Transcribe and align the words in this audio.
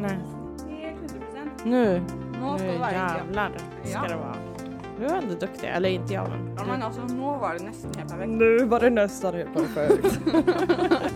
Nej. 0.00 0.18
Helt 0.68 1.12
100%. 1.12 1.50
Nu, 1.64 2.02
nu 2.58 2.72
jävlar 2.92 3.52
ska 3.84 4.00
det 4.00 4.16
vara. 4.16 4.36
Du 4.98 5.06
är 5.06 5.14
ändå 5.18 5.34
duktig, 5.34 5.68
eller 5.68 5.88
inte 5.88 6.14
jag 6.14 6.28
men. 6.28 6.54
Ja, 6.58 6.64
men 6.64 6.82
altså, 6.82 7.00
nå 7.00 7.36
var 7.36 7.54
det 7.54 7.64
nesten 7.64 7.90
helt 7.96 8.10
perfekt. 8.10 8.30
Nu 8.30 8.64
var 8.64 8.80
det 8.80 8.90
nästan 8.90 9.34
helt 9.34 9.54
perfekt. 9.54 10.20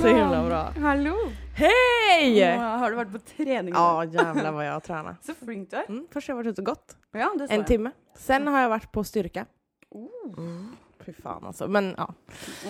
Så 0.00 0.06
himla 0.06 0.44
bra. 0.46 0.62
Hallo! 0.80 1.14
Hej! 1.54 2.56
Har 2.58 2.90
du 2.90 2.96
vært 2.96 3.12
på 3.12 3.18
trening? 3.18 3.74
Ja 3.74 4.04
jävlar 4.04 4.52
vad 4.52 4.66
jag 4.66 4.72
har 4.72 4.80
tränat. 4.80 5.24
Så 5.24 5.32
flink 5.44 5.70
du 5.70 5.76
er. 5.76 5.84
Mm, 5.88 6.06
först 6.12 6.28
har 6.28 6.32
jag 6.32 6.36
varit 6.36 6.46
ute 6.52 6.60
och 6.60 6.66
gått 6.66 6.96
Ja, 7.12 7.32
en 7.50 7.58
jeg. 7.58 7.66
timme. 7.66 7.90
Sen 8.16 8.46
har 8.46 8.60
jag 8.60 8.68
varit 8.68 8.92
på 8.92 9.04
styrka. 9.04 9.46
Oh. 9.90 10.38
Mm. 10.38 10.76
Fy 11.06 11.12
fan 11.12 11.44
alltså. 11.46 11.68
Men 11.68 11.94
ja, 11.98 12.08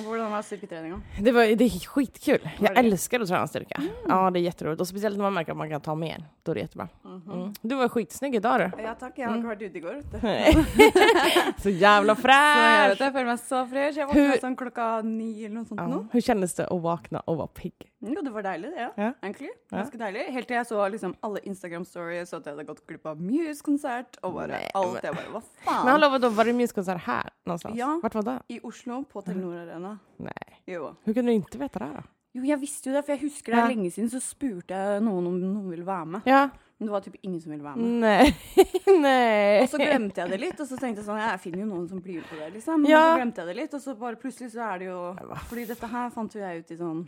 Hvordan 0.05 0.31
var 0.31 0.43
styrketreninga? 0.43 1.01
det, 1.21 1.33
var, 1.33 1.43
det 1.57 1.65
är 1.65 1.87
skitkul. 1.89 2.49
Jag 2.61 2.75
det? 2.75 2.79
älskar 2.81 3.21
att 3.21 3.29
träna 3.29 3.47
styrka. 3.47 3.83
Ja 4.09 4.31
det 4.31 4.39
är 4.39 4.43
jätteroligt. 4.43 4.81
Och 4.81 4.89
speciellt 4.89 5.17
när 5.17 5.23
man 5.23 5.35
märker 5.35 5.53
att 5.53 5.59
man 5.59 5.71
kan 5.71 5.81
ta 5.81 5.95
mer. 5.95 6.25
Då 6.43 6.53
är 6.53 6.55
det 6.55 6.61
jättebra. 6.61 6.89
Mm. 7.05 7.55
Du 7.63 7.75
var 7.75 7.89
skitsnygg 7.89 8.35
idag 8.35 8.61
du. 8.61 8.83
Ja 8.83 8.95
takk, 8.95 9.19
jeg 9.19 9.29
har 9.29 9.37
ikke 9.39 9.49
vært 9.49 9.63
ute 9.63 9.79
i 9.79 9.81
går. 9.81 9.95
vet 9.95 10.13
du. 10.13 11.63
Så 11.63 11.71
jävla 11.71 12.15
fräsch! 12.27 13.01
jeg 13.01 13.13
føler 13.13 13.25
meg 13.27 13.39
så 13.41 13.63
fresh. 13.71 13.99
Jeg 13.99 14.07
Hur- 14.13 14.29
våkna 14.29 14.41
sånn 14.41 14.57
klokka 14.57 14.87
ni 15.03 15.45
eller 15.45 15.55
noe 15.55 15.65
sånt 15.67 15.81
Ja. 15.81 15.87
nå. 15.89 16.07
Hur 16.13 16.21
kändes 16.21 16.55
det 16.55 16.67
att 16.67 16.83
vakna 16.83 17.21
och 17.21 17.37
vara 17.37 17.47
pigg? 17.47 17.75
Jo, 18.01 18.21
det 18.23 18.31
var 18.31 18.43
deilig, 18.43 18.71
det. 18.71 18.81
Ja. 18.81 18.91
Ja. 18.97 19.13
Egentlig. 19.23 19.51
Ja. 19.71 19.77
Ganske 19.79 19.99
deilig. 19.99 20.27
Helt 20.33 20.47
til 20.49 20.57
jeg 20.57 20.67
så 20.67 20.89
liksom 20.89 21.15
alle 21.23 21.41
Instagram-stories, 21.41 22.33
og 22.33 22.41
at 22.41 22.47
jeg 22.47 22.53
hadde 22.55 22.65
gått 22.69 22.87
glipp 22.87 23.07
av 23.07 23.21
Muse-konsert, 23.21 24.19
og 24.23 24.35
bare 24.35 24.47
Nej, 24.49 24.71
alt. 24.75 24.93
men- 24.93 25.01
Jeg 25.03 25.15
bare, 25.15 25.33
hva 25.33 25.43
faen? 25.65 25.85
Men 25.85 25.93
hallå 25.95 26.09
vadå, 26.11 26.29
var 26.31 26.45
det 26.45 26.53
muskonsert 26.53 27.03
här 27.03 27.29
någonstans? 27.47 27.77
Ja. 27.79 28.01
Vart 28.03 28.15
var 28.15 28.23
det? 28.23 28.39
I 28.49 28.61
Oslo, 28.63 29.05
på 29.05 29.23
Telenor 29.23 29.57
Arena. 29.63 29.99
Nej. 30.17 30.61
Jo. 30.67 30.95
Hur 31.05 31.15
kunde 31.15 31.31
du 31.33 31.35
inte 31.35 31.59
veta 31.59 31.79
det 31.79 31.85
här 31.85 31.95
då? 31.95 32.03
Jo, 32.37 32.45
jeg 32.45 32.59
visste 32.61 32.91
jo 32.91 32.95
det, 32.97 33.03
for 33.07 33.13
jeg 33.15 33.21
husker 33.23 33.53
det 33.53 33.59
er 33.59 33.63
Ja. 33.63 33.69
lenge 33.69 33.91
siden, 33.91 34.11
så 34.11 34.21
spurte 34.21 34.75
jeg 34.77 35.01
noen 35.03 35.27
om 35.27 35.39
noen 35.41 35.71
ville 35.71 35.85
være 35.87 36.07
med. 36.07 36.21
Ja. 36.29 36.49
Men 36.79 36.87
det 36.87 36.93
var 36.93 37.01
typ 37.01 37.15
ingen 37.23 37.41
som 37.41 37.51
ville 37.53 37.65
være 37.65 37.77
med. 37.77 38.01
Nej. 38.01 38.35
Nej. 39.01 39.63
Og 39.63 39.69
så 39.73 39.79
glemte 39.81 40.21
jeg 40.21 40.31
det 40.31 40.41
litt, 40.41 40.61
og 40.61 40.67
så 40.69 40.77
tenkte 40.77 41.01
jeg 41.01 41.07
sånn, 41.07 41.17
ja, 41.19 41.31
jeg 41.33 41.41
finner 41.47 41.63
jo 41.65 41.69
noen 41.71 41.89
som 41.89 42.01
blir 42.05 42.21
på 42.29 42.37
det, 42.37 42.51
liksom. 42.59 42.83
Men 42.83 42.91
Ja. 42.91 43.01
så 43.15 43.17
glemte 43.23 43.41
jeg 43.41 43.47
det 43.47 43.57
litt, 43.63 43.75
og 43.75 43.81
så 43.81 43.95
bare 43.99 44.17
plutselig 44.21 44.51
så 44.53 44.67
er 44.75 44.79
det 44.79 44.87
jo 44.91 44.99
hva 45.17 45.39
Fordi 45.49 45.65
dette 45.67 45.87
her 45.89 46.11
fant 46.11 46.35
jo 46.37 46.41
jeg 46.41 46.59
ut 46.61 46.71
i 46.71 46.77
sånn 46.77 47.07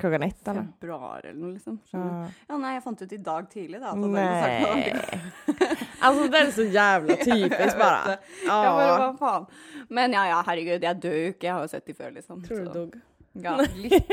Klockan 0.00 0.22
ett 0.22 0.48
eller? 0.48 0.64
februar 0.80 1.20
eller 1.26 1.36
noe, 1.42 1.52
liksom. 1.58 1.78
Ja. 1.92 2.28
Ja, 2.48 2.56
nei, 2.56 2.72
jeg 2.78 2.82
fant 2.82 3.02
ut 3.02 3.12
i 3.12 3.16
dag 3.18 3.50
tidlig, 3.50 3.80
da. 3.80 3.90
at 3.92 4.00
det 4.00 4.08
var 4.08 4.40
sagt 4.40 4.64
dagen. 4.64 4.96
Nej. 5.60 5.76
Alltså 6.00 6.28
det 6.28 6.38
är 6.38 6.50
så 6.50 6.62
jävla 6.62 7.16
typiskt 7.24 7.78
bara. 7.78 8.16
Ja. 8.46 8.60
hva 8.98 9.16
faen? 9.18 9.46
Men 9.88 10.12
ja, 10.12 10.26
ja, 10.28 10.42
herregud, 10.46 10.82
jeg 10.82 11.00
dør 11.02 11.16
jo 11.18 11.30
ikke. 11.34 11.46
Jeg 11.46 11.54
har 11.54 11.62
jo 11.66 11.68
sett 11.72 11.86
de 11.86 11.94
før, 11.94 12.10
liksom. 12.14 12.42
Tror 12.46 12.58
du 12.58 12.66
så- 12.66 12.74
dog? 12.74 12.98
Ja, 13.32 13.52
litt. 13.78 14.10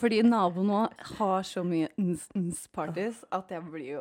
Fordi 0.00 0.22
naboen 0.26 0.66
nå 0.66 0.78
har 1.18 1.42
så 1.46 1.62
mye 1.62 1.88
ns-ns-parties 1.98 3.20
at 3.30 3.50
jeg 3.54 3.62
blir 3.70 3.90
jo 3.92 4.00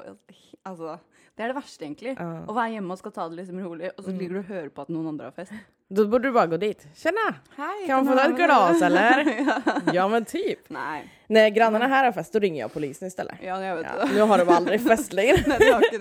Altså, 0.66 0.98
det 1.38 1.44
er 1.46 1.52
det 1.54 1.56
verste, 1.60 1.86
egentlig. 1.86 2.16
Ja. 2.18 2.42
Å 2.50 2.56
være 2.58 2.74
hjemme 2.74 2.92
og 2.92 3.00
skal 3.00 3.14
ta 3.16 3.28
det 3.30 3.38
liksom 3.38 3.60
rolig, 3.64 3.92
og 3.98 4.04
så 4.04 4.12
Mm. 4.12 4.18
ligger 4.20 4.34
du 4.34 4.40
og 4.40 4.50
hører 4.50 4.70
på 4.74 4.82
at 4.82 4.90
noen 4.90 5.08
andre 5.14 5.30
har 5.30 5.32
fest. 5.38 5.54
Då 5.90 6.08
borde 6.08 6.28
du 6.28 6.32
bara 6.32 6.48
gå 6.48 6.58
dit. 6.58 6.88
Tjena! 6.96 7.36
Hei, 7.58 7.88
Kan 7.88 8.06
man 8.06 8.14
få 8.14 8.20
ta 8.24 8.30
ett 8.30 8.36
glas 8.36 8.82
eller? 8.82 9.36
Ja 9.94 10.08
men 10.08 10.26
typ. 10.26 10.60
Nei. 10.70 11.02
När 11.28 11.50
grannarna 11.50 11.88
här 11.88 12.06
har 12.06 12.12
fest 12.12 12.34
då 12.34 12.40
ringer 12.40 12.62
jag 12.62 12.74
polisen 12.74 13.08
istället. 13.08 13.36
Ja, 13.42 13.64
jeg 13.64 13.76
vet 13.76 13.86
Ja, 14.00 14.06
det. 14.06 14.14
nu 14.14 14.22
har 14.22 14.38
de 14.38 14.50
aldrig 14.50 14.82
fest 14.88 15.14
längre. 15.14 15.38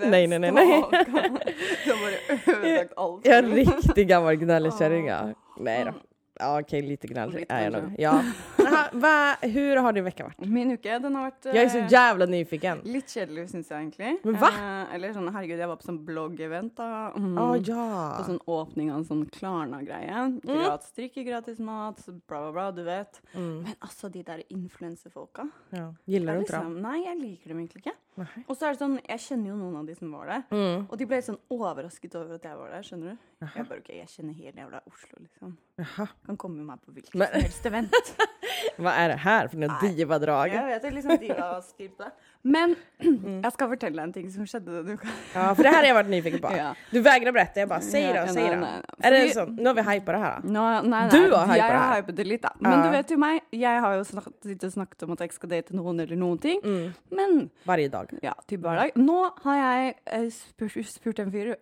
Nej, 0.05 0.27
nej, 0.27 0.39
nej, 0.39 0.51
nej. 0.51 0.51
De 0.51 1.91
har 1.91 2.01
bare 2.01 2.65
ødelagt 2.67 2.93
alt. 2.97 3.21
Jag 3.25 3.35
är 3.35 3.43
en 3.43 3.51
riktig 3.51 4.07
gammal 4.07 4.35
gnälligkärring. 4.35 5.07
Ja. 5.07 5.29
Nej 5.59 5.85
då. 5.85 5.93
Ja 6.39 6.59
okej, 6.61 6.81
lite 6.81 7.07
gnällig 7.07 7.45
är 7.49 7.63
jag 7.63 7.73
nog. 7.73 7.95
Ja. 7.97 8.21
Aha, 8.67 8.81
va, 8.93 9.13
hur 9.41 9.81
har 9.85 9.93
din 9.93 10.03
vecka 10.03 10.23
varit? 10.23 10.39
Min 10.39 10.71
uke, 10.71 10.99
den 10.99 11.15
har 11.15 11.29
vært 11.29 11.45
Jag 11.45 11.63
är 11.63 11.69
så 11.69 11.77
eh, 11.77 11.91
jävla 11.91 12.25
nyfiken. 12.25 12.81
Litt 12.83 13.09
kjedelig, 13.09 13.49
syns 13.49 13.71
jeg 13.71 13.79
egentlig. 13.79 14.13
Men 14.23 14.39
hva? 14.41 14.49
Eh, 14.51 14.95
eller 14.95 15.13
sånn, 15.15 15.29
herregud, 15.33 15.59
jeg 15.59 15.71
var 15.71 15.79
på 15.79 15.87
sånn 15.87 15.99
blogg-event, 16.07 16.73
da. 16.79 16.89
Mm. 17.15 17.37
Ja, 17.67 17.85
På 18.17 18.25
sånn 18.27 18.41
åpning 18.45 18.91
av 18.91 19.01
en 19.01 19.07
sånn 19.07 19.23
Klarna-greie. 19.37 20.25
Gratis 20.43 20.91
drikke, 20.97 21.23
gratis 21.27 21.61
mat, 21.63 22.03
bla, 22.27 22.41
bla, 22.47 22.51
bla, 22.51 22.67
du 22.75 22.83
vet. 22.87 23.21
Mm. 23.33 23.53
Men 23.67 23.79
altså, 23.79 24.11
de 24.13 24.23
der 24.27 24.43
influensefolka 24.49 25.47
ja. 25.69 25.93
Gillar 26.05 26.33
du 26.33 26.39
inte 26.43 26.53
liksom, 26.57 26.77
Nei, 26.81 26.97
jeg 27.05 27.19
liker 27.21 27.53
dem 27.53 27.63
egentlig 27.63 27.85
ikke. 27.85 27.95
Nej. 28.17 28.43
Og 28.47 28.55
så 28.57 28.65
er 28.65 28.73
det 28.73 28.81
sånn, 28.81 28.95
jeg 29.03 29.21
kjenner 29.21 29.51
jo 29.51 29.55
noen 29.59 29.75
av 29.77 29.89
de 29.89 29.95
som 29.97 30.13
var 30.15 30.31
der. 30.31 30.43
Mm. 30.49 30.87
Og 30.87 30.95
de 30.97 31.05
ble 31.09 31.19
litt 31.19 31.27
sånn 31.27 31.39
overrasket 31.53 32.15
over 32.17 32.39
at 32.39 32.47
jeg 32.49 32.57
var 32.57 32.71
der, 32.73 32.85
skjønner 32.87 33.13
du? 33.13 33.25
Jaha. 33.43 33.51
Jeg 33.59 33.69
bare, 33.69 33.83
ok, 33.83 33.91
jeg 33.93 34.09
kjenner 34.09 34.37
hele 34.39 34.63
jævla 34.63 34.81
Oslo, 34.89 35.19
liksom. 35.21 35.51
Jaha. 35.77 36.07
Kan 36.25 36.39
komme 36.41 36.57
med 36.57 36.71
meg 36.71 36.81
på 36.81 36.95
hvilket 36.95 37.13
som 37.13 37.25
helst 37.37 37.69
event. 37.69 38.13
Vad 38.77 38.93
är 38.93 39.09
det 39.09 39.15
här 39.15 39.47
för 39.47 39.57
något 39.57 39.81
Nej. 39.81 39.95
divadrag? 39.95 40.49
Jeg 40.53 40.65
vet 40.65 40.81
det, 40.81 40.91
liksom 40.91 41.17
de 41.19 41.27
har 41.33 41.61
styrt 41.61 41.97
det. 41.97 42.11
Men 42.41 42.75
Mm. 42.99 43.51
skal 43.51 43.69
fortelle 43.69 43.95
deg 44.01 44.03
en 44.07 44.13
ting 44.13 44.29
som 44.31 44.45
skjedde 44.47 44.71
denne 44.77 44.93
uka. 44.93 45.07
Ja, 45.33 45.55
för 45.55 45.63
det 45.63 45.69
här 45.69 45.81
har 45.81 45.87
jag 45.87 45.93
varit 45.95 46.09
nyfiken 46.09 46.39
på. 46.41 46.49
Ja. 46.57 46.75
Du 46.91 46.99
vägrar 47.01 47.31
berätta, 47.31 47.59
jag 47.59 47.69
bara 47.69 47.81
säg 47.81 48.01
Ja, 48.03 48.25
då, 48.25 48.33
säg 48.33 48.43
nej, 48.43 48.55
då. 48.55 48.61
nej, 48.61 48.71
nej. 48.71 48.81
Är 49.07 49.11
det 49.11 49.19
Fordi- 49.19 49.33
så? 49.33 49.45
Nu 49.45 49.65
har 49.69 49.73
vi 49.73 49.81
hypat 49.81 50.05
det 50.05 50.17
här. 50.17 50.39
nei, 50.43 50.81
nei, 50.89 51.09
Du 51.09 51.31
har 51.31 51.45
hypet 51.45 51.57
jeg 51.57 51.71
det 51.71 51.77
har 51.77 51.87
her. 51.87 52.01
hypet 52.01 52.15
det 52.15 52.23
litt, 52.23 52.41
da. 52.41 52.53
Men 52.59 52.71
Ja. 52.71 52.83
du 52.85 52.89
vet 52.91 53.11
jo 53.11 53.17
meg, 53.17 53.41
jeg 53.51 53.81
har 53.81 53.93
jo 53.97 54.03
snakket, 54.03 54.33
sittet 54.43 54.63
og 54.63 54.71
snakket 54.73 55.03
om 55.03 55.11
at 55.11 55.19
jeg 55.19 55.29
ikke 55.29 55.35
skal 55.35 55.49
date 55.49 55.73
noen 55.75 55.99
eller 55.99 56.15
noen 56.15 56.37
ting. 56.41 56.61
Mm. 56.63 56.93
Men 57.11 57.49
Varje 57.65 57.89
dag. 57.89 58.09
ja, 58.23 58.33
til 58.47 58.57
hverdag. 58.57 58.91
Nå 58.95 59.31
har 59.43 59.55
jeg 59.57 59.95
eh, 60.05 60.29
spurt, 60.29 60.85
spurt 60.85 61.19
en 61.19 61.31
fyr 61.31 61.55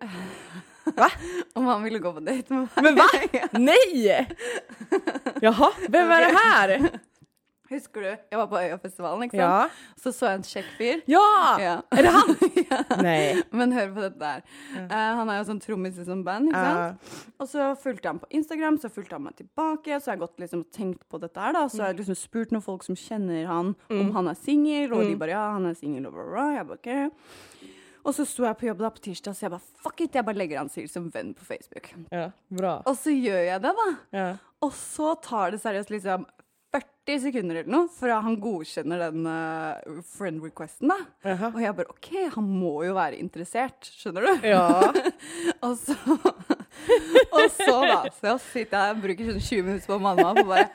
Va? 0.96 1.10
om 1.56 1.66
han 1.66 1.84
ville 1.84 2.00
gå 2.00 2.14
på 2.14 2.22
date 2.26 2.54
med 2.54 2.68
meg. 2.68 2.84
Men 2.84 2.96
va? 2.96 3.10
Nej! 3.60 4.28
Jaha, 5.42 5.72
vem 5.90 6.12
är 6.12 6.22
det 6.22 6.38
här? 6.38 6.90
Husker 7.70 8.02
du? 8.02 8.08
Jeg 8.30 8.38
var 8.38 8.46
på 8.48 8.60
Øyafestivalen, 8.62 9.24
ikke 9.26 9.40
sant? 9.40 9.72
Ja. 9.74 9.96
Så 9.98 10.12
så 10.14 10.28
jeg 10.30 10.38
en 10.38 10.44
kjekk 10.46 10.68
fyr. 10.78 11.00
Ja! 11.10 11.30
Ja. 11.60 11.76
Är 11.92 12.04
det 12.06 12.12
han? 12.14 12.36
ja. 12.70 12.78
Nej. 13.02 13.42
Men 13.52 13.74
hør 13.74 13.90
på 13.96 14.04
dette 14.04 14.20
der. 14.22 14.44
Eh, 14.84 15.16
han 15.18 15.32
er 15.34 15.40
jo 15.40 15.48
sånn 15.48 15.62
trommis 15.64 15.98
i 15.98 16.06
sånn 16.06 16.22
band, 16.28 16.52
sant? 16.54 17.16
Og 17.42 17.50
så 17.50 17.72
fulgte 17.82 18.12
han 18.12 18.22
på 18.22 18.30
Instagram, 18.38 18.78
så 18.84 18.92
fulgte 18.94 19.18
han 19.18 19.26
meg 19.26 19.40
tilbake. 19.42 19.98
Så 19.98 20.12
har 20.12 20.20
jeg 20.20 20.24
gått 20.28 20.46
liksom 20.46 20.62
og 20.62 20.70
tenkt 20.78 21.08
på 21.10 21.18
dette 21.24 21.42
her, 21.42 21.58
da. 21.58 21.66
Så 21.74 21.82
har 21.82 21.90
jeg 21.96 22.04
liksom 22.04 22.20
spurt 22.22 22.54
noen 22.54 22.66
folk 22.66 22.86
som 22.86 23.00
kjenner 23.00 23.50
han, 23.50 23.74
om 23.90 24.14
han 24.14 24.30
er 24.30 24.38
singel, 24.38 24.94
og 24.94 25.02
de 25.10 25.18
bare 25.18 25.34
ja, 25.34 25.48
han 25.58 25.66
er 25.72 25.80
singel, 25.80 26.06
og 26.06 26.14
bla, 26.14 26.28
bla, 26.30 26.36
bla. 26.38 26.46
Jeg 26.60 26.70
bare 26.70 26.84
ok. 26.86 27.74
Og 28.06 28.14
så 28.14 28.26
sto 28.30 28.46
jeg 28.46 28.58
på 28.60 28.68
jobb 28.70 28.84
da 28.86 28.92
på 28.94 29.02
tirsdag, 29.08 29.34
så 29.34 29.48
jeg 29.48 29.54
bare 29.56 29.82
fuck 29.82 30.02
it, 30.06 30.14
jeg 30.14 30.26
bare 30.28 30.38
legger 30.38 30.62
han 30.62 30.70
til 30.70 30.86
som 30.92 31.08
venn 31.14 31.34
på 31.38 31.46
Facebook. 31.48 31.90
Ja, 32.14 32.30
bra. 32.54 32.78
Og 32.86 32.98
så 33.00 33.14
gjør 33.14 33.42
jeg 33.48 33.64
det, 33.64 33.72
da. 33.80 33.88
Ja. 34.14 34.28
Og 34.66 34.74
så 34.78 35.16
tar 35.26 35.56
det 35.56 35.62
seriøst 35.64 35.94
liksom 35.94 36.28
40 36.76 37.22
sekunder 37.24 37.62
eller 37.62 37.72
noe 37.72 37.90
fra 37.94 38.20
han 38.26 38.38
godkjenner 38.42 39.08
den 39.08 39.26
eh, 39.30 40.02
friend 40.16 40.44
requesten, 40.44 40.92
da. 40.92 41.00
Jaha. 41.26 41.52
Og 41.54 41.62
jeg 41.64 41.78
bare 41.80 41.94
OK, 41.96 42.12
han 42.36 42.50
må 42.62 42.76
jo 42.86 42.96
være 42.98 43.20
interessert, 43.22 43.90
skjønner 44.02 44.28
du? 44.28 44.48
Ja. 44.52 44.66
Og 45.66 45.78
så, 45.82 45.96
og 47.36 47.46
så 47.52 47.76
da, 47.86 47.98
så 48.20 48.34
sitter 48.42 48.78
jeg 48.88 48.96
og 48.96 49.02
bruker 49.04 49.30
sånn 49.32 49.42
20 49.42 49.64
minutter 49.68 49.90
på 49.92 49.98
mamma 50.04 50.28
og 50.32 50.42
bare 50.50 50.68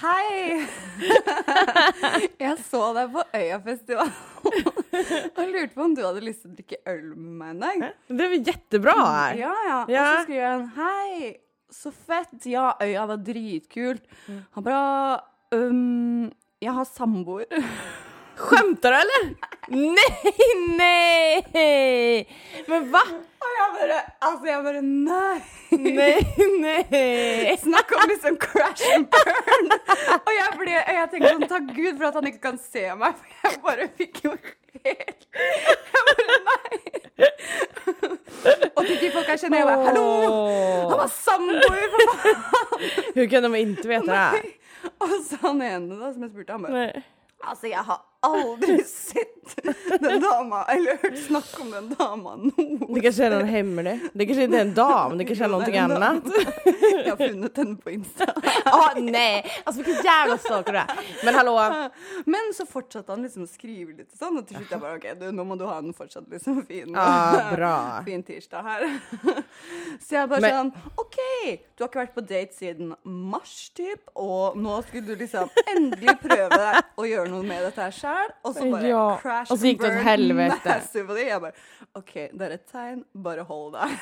Hei! 0.00 0.66
Jeg 2.46 2.54
så 2.68 2.82
deg 2.96 3.10
på 3.14 3.24
Øyafestivalen 3.36 4.12
og 5.36 5.42
lurte 5.50 5.74
på 5.74 5.82
om 5.84 5.94
du 5.96 6.02
hadde 6.06 6.22
lyst 6.24 6.44
til 6.44 6.52
å 6.52 6.56
drikke 6.56 6.78
øl 6.88 7.08
med 7.16 7.34
meg 7.40 7.50
en 7.50 7.60
dag. 7.64 7.96
Det 8.08 8.28
väl 8.32 8.46
jättebra 8.46 8.94
här. 8.96 9.34
Ja, 9.42 9.54
ja. 9.68 9.78
Og 9.82 9.90
Ja. 9.90 10.06
så 10.16 10.22
skriver 10.24 10.46
han 10.48 10.66
Hei, 10.76 11.36
så 11.70 11.90
fett. 11.92 12.46
Ja, 12.46 12.70
øya 12.80 13.06
var 13.10 13.16
dritkult. 13.16 14.02
Han 14.54 14.64
bare 14.64 15.20
um, 15.52 16.30
Jeg 16.62 16.72
har 16.72 16.84
samboer. 16.84 17.44
Skämtar 18.36 18.92
du 18.92 18.98
eller? 18.98 19.34
Nej, 19.68 20.34
nej! 20.76 22.28
Men 22.66 22.90
va? 22.92 23.02
Og 23.40 23.48
jeg 23.56 23.70
bare 23.78 24.00
Altså, 24.20 24.46
jeg 24.46 24.64
bare 24.64 24.82
Nei. 24.82 25.40
Nej, 25.70 26.34
nej! 26.60 27.56
Snakk 27.62 27.92
om 27.96 28.08
liksom 28.08 28.36
crash 28.40 28.84
and 28.94 29.08
burn! 29.10 29.72
Og 30.20 30.30
jeg, 30.36 30.52
ble, 30.60 30.76
jeg 30.76 31.08
tenkte 31.10 31.32
sånn, 31.32 31.48
takk 31.50 31.72
Gud 31.74 31.96
for 31.96 32.06
at 32.10 32.20
han 32.20 32.28
ikke 32.30 32.42
kan 32.44 32.60
se 32.62 32.84
meg, 33.00 33.16
for 33.18 33.26
jeg 33.42 33.58
bare 33.64 33.88
fikk 33.98 34.22
jo 34.28 34.36
helt 34.36 35.26
Jeg 35.34 36.04
bare 36.10 36.38
nei! 36.46 36.76
Og 38.76 38.82
til 38.86 38.96
de 39.00 39.10
folka 39.10 39.34
jeg 39.34 39.42
kjenner, 39.46 39.58
jeg 39.58 39.68
bare 39.72 39.88
hallo! 39.88 40.06
Han 40.92 40.98
var 41.02 41.10
samboer, 41.16 41.84
for 41.96 42.00
faen! 42.12 42.38
Hur 43.16 43.26
kan 43.32 43.48
de 43.48 43.60
inte 43.64 43.88
veta 43.90 44.06
det 44.12 44.22
här? 44.36 44.48
Og 45.02 45.12
så 45.26 45.36
han 45.42 45.62
ene 45.66 45.96
da, 45.98 46.12
som 46.14 46.22
jeg 46.22 46.30
spurte, 46.30 46.52
han 46.54 46.62
bare 46.68 47.02
Alltså 47.46 47.66
jag 47.66 47.82
har 47.82 47.98
aldrig 48.20 48.86
sett 49.06 49.56
den 50.00 50.20
damen 50.20 50.64
eller 50.68 51.02
hört 51.02 51.26
snack 51.26 51.60
om 51.60 51.70
den 51.70 51.94
damen 51.98 52.52
nog. 52.56 52.85
Det 52.94 53.00
kanske 53.00 53.24
är 53.24 53.30
någon 53.30 53.48
hemlig. 53.48 54.00
Det 54.12 54.26
kanske 54.26 54.44
inte 54.44 54.56
är 54.56 54.60
en 54.60 54.74
dam, 54.74 55.18
det 55.18 55.24
kanske 55.24 55.44
är 55.44 55.48
någonting 55.48 55.74
det 55.74 55.80
annat. 55.80 56.22
Jeg 57.04 57.10
har 57.12 57.16
funnet 57.16 57.56
henne 57.56 57.76
på 57.76 57.90
Insta. 57.90 58.26
Ja, 58.64 58.92
nej! 58.96 59.46
Alltså 59.64 59.82
vilken 59.82 60.04
jävla 60.04 60.38
stalker 60.38 60.72
du 60.72 60.78
är. 60.78 60.86
Men 61.24 61.34
hallå, 61.34 61.88
Men 62.26 62.52
så 62.54 62.66
fortsatte 62.66 63.12
han 63.12 63.22
liksom 63.22 63.42
å 63.42 63.46
skrive 63.46 63.92
litt 63.92 64.12
og 64.12 64.18
sånn, 64.18 64.38
og 64.38 64.46
til 64.48 64.56
slutt 64.56 64.70
jeg 64.70 64.80
bare 64.82 64.96
OK, 64.98 65.06
du, 65.20 65.26
nå 65.32 65.44
må 65.44 65.56
du 65.60 65.64
ha 65.68 65.78
en 65.78 65.92
fortsatt 65.94 66.28
liksom 66.32 66.62
fin, 66.66 66.92
Ja, 66.94 67.50
bra. 67.54 67.72
fin 68.06 68.22
tirsdag 68.22 68.62
her. 68.62 68.86
Så 70.00 70.14
jeg 70.14 70.28
bare 70.28 70.40
Men- 70.40 70.56
sånn 70.56 70.72
OK, 70.96 71.18
du 71.76 71.84
har 71.84 71.88
ikke 71.90 72.02
vært 72.04 72.14
på 72.16 72.24
date 72.26 72.54
siden 72.56 72.94
mars, 73.04 73.56
typ, 73.76 74.10
og 74.14 74.56
nå 74.56 74.78
skulle 74.88 75.06
du 75.06 75.16
liksom 75.24 75.50
endelig 75.76 76.16
prøve 76.22 76.72
å 76.96 77.06
gjøre 77.08 77.30
noe 77.32 77.42
med 77.46 77.62
dette 77.68 77.82
her 77.88 77.94
sjøl, 77.94 78.32
og 78.44 78.54
så 78.56 78.70
bare 78.72 78.88
Ja. 78.88 79.18
crash 79.22 79.52
Och 79.52 79.58
så 79.58 79.66
gick 79.66 79.80
det 79.80 79.86
åt 79.98 80.04
helvete. 80.04 80.60
massively. 80.64 81.28
Jag 81.28 81.42
bara, 81.42 81.52
okej, 81.92 82.30
det 82.34 82.46
är 82.46 82.50
ett 82.50 82.70
tegn, 82.76 83.04
bara 83.12 83.42
håll 83.42 83.72
dig. 83.72 83.98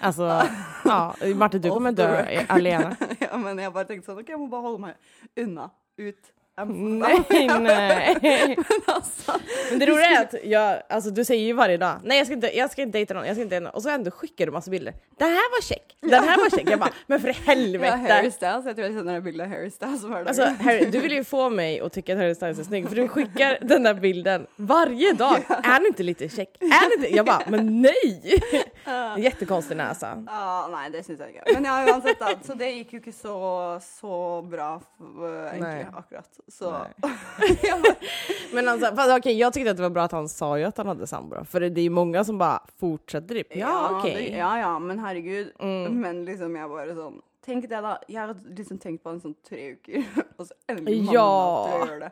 Alltså, 0.00 0.22
ja, 0.84 1.14
Martin 1.34 1.60
du 1.60 1.70
kommer 1.70 1.92
dö 1.92 2.44
alena. 2.48 2.96
ja, 3.20 3.38
men 3.38 3.58
jag 3.58 3.72
bara 3.72 3.84
tänkte 3.84 4.06
så, 4.06 4.12
okej, 4.12 4.24
jag 4.28 4.40
måste 4.40 4.50
bara 4.50 4.60
hålla 4.60 4.78
mig 4.78 4.94
undan, 5.36 5.70
ut. 5.96 6.32
Nej, 6.66 7.48
nej. 8.22 8.58
alltså, 8.86 9.32
Men 9.70 9.78
det 9.78 9.86
roliga 9.86 10.06
är 10.06 10.22
att 10.22 10.34
jag, 10.44 10.82
alltså 10.88 11.10
du 11.10 11.24
säger 11.24 11.44
ju 11.44 11.52
varje 11.52 11.76
dag, 11.76 12.00
nej 12.04 12.18
jag 12.18 12.26
ska 12.26 12.34
inte, 12.34 12.56
jag 12.56 12.70
ska 12.70 12.82
inte 12.82 12.98
dejta 12.98 13.14
någon, 13.14 13.26
jag 13.26 13.36
ska 13.36 13.42
inte 13.42 13.54
dejta 13.54 13.64
någon. 13.64 13.74
Och 13.74 13.82
så 13.82 13.88
ändå 13.88 14.10
skickar 14.10 14.46
du 14.46 14.52
massa 14.52 14.70
bilder. 14.70 14.94
Den 15.18 15.28
här 15.28 15.50
var 15.50 15.62
check, 15.62 15.96
den 16.00 16.24
här 16.24 16.36
var 16.38 16.50
check. 16.50 16.70
Jag 16.70 16.78
bara, 16.78 16.90
men 17.06 17.20
för 17.20 17.28
ja, 17.28 17.34
helvete. 17.44 17.96
Harry 17.96 18.30
Styles, 18.30 18.66
jag 18.66 18.76
tror 18.76 18.88
jag 18.88 18.96
känner 18.96 19.14
en 19.14 19.24
bild 19.24 19.40
av 19.40 19.46
Harry 19.46 19.70
Styles 19.70 20.02
varje 20.02 20.24
dag. 20.24 20.28
Alltså 20.28 20.64
Harry, 20.64 20.84
du 20.84 21.00
vill 21.00 21.12
ju 21.12 21.24
få 21.24 21.50
mig 21.50 21.80
att 21.80 21.92
tycka 21.92 22.12
att 22.12 22.18
Harry 22.18 22.34
Styles 22.34 22.58
är 22.58 22.64
snygg 22.64 22.88
för 22.88 22.96
du 22.96 23.08
skickar 23.08 23.58
den 23.60 23.82
där 23.82 23.94
bilden 23.94 24.46
varje 24.56 25.12
dag. 25.12 25.38
Är 25.48 25.62
han 25.62 25.86
inte 25.86 26.02
lite 26.02 26.28
check? 26.28 26.56
Är 26.60 26.96
inte? 26.96 27.16
Jag 27.16 27.26
bara, 27.26 27.42
men 27.46 27.82
nej! 27.82 28.42
Jättekonstig 29.18 29.76
näsa. 29.76 30.24
Ja, 30.26 30.68
nej, 30.72 30.90
det 30.90 31.02
syns 31.02 31.20
jag 31.20 31.28
inte. 31.28 31.42
Men 31.54 31.64
ja, 31.64 31.92
uansett, 31.92 32.18
da, 32.18 32.28
så 32.42 32.54
det 32.54 32.70
gick 32.70 32.92
ju 32.92 32.98
inte 32.98 33.12
så, 33.12 33.80
så 34.00 34.42
bra 34.42 34.82
uh, 35.00 35.46
egentlig, 35.46 35.60
Nej. 35.60 35.86
akkurat. 35.96 36.39
Så 36.48 36.86
Men 38.52 38.68
alltså, 38.68 38.94
fast, 38.96 39.18
okej, 39.18 39.38
jag 39.38 39.52
tyckte 39.52 39.70
att 39.70 39.76
det 39.76 39.82
var 39.82 39.90
bra 39.90 40.02
att 40.02 40.12
han 40.12 40.28
sa 40.28 40.58
ju 40.58 40.64
att 40.64 40.76
han 40.76 40.86
hade 40.86 41.06
sambo 41.06 41.44
För 41.44 41.60
det 41.60 41.80
är 41.80 41.82
ju 41.82 41.90
många 41.90 42.24
som 42.24 42.38
bara 42.38 42.62
fortsätter 42.80 43.34
typ. 43.34 43.56
Ja, 43.56 43.98
okej. 43.98 44.30
det, 44.30 44.36
ja, 44.38 44.58
ja, 44.58 44.78
men 44.78 44.98
herregud. 44.98 45.52
Mm. 45.60 46.00
Men 46.00 46.24
liksom 46.24 46.56
jag 46.56 46.70
bara 46.70 46.94
sånn 46.94 47.20
Tenk 47.46 47.68
det, 47.70 47.78
da. 47.80 47.94
Jeg 48.08 48.20
har 48.20 48.34
liksom 48.56 48.78
tenkt 48.78 49.00
på 49.02 49.08
en 49.14 49.20
sånn 49.22 49.32
tre 49.48 49.70
uker, 49.72 50.02
og 50.38 50.44
så 50.46 50.54
mamma 50.68 50.90
Ja. 51.14 51.30
til 51.64 51.78
å 51.80 51.86
gjøre 51.88 52.00
det. 52.02 52.10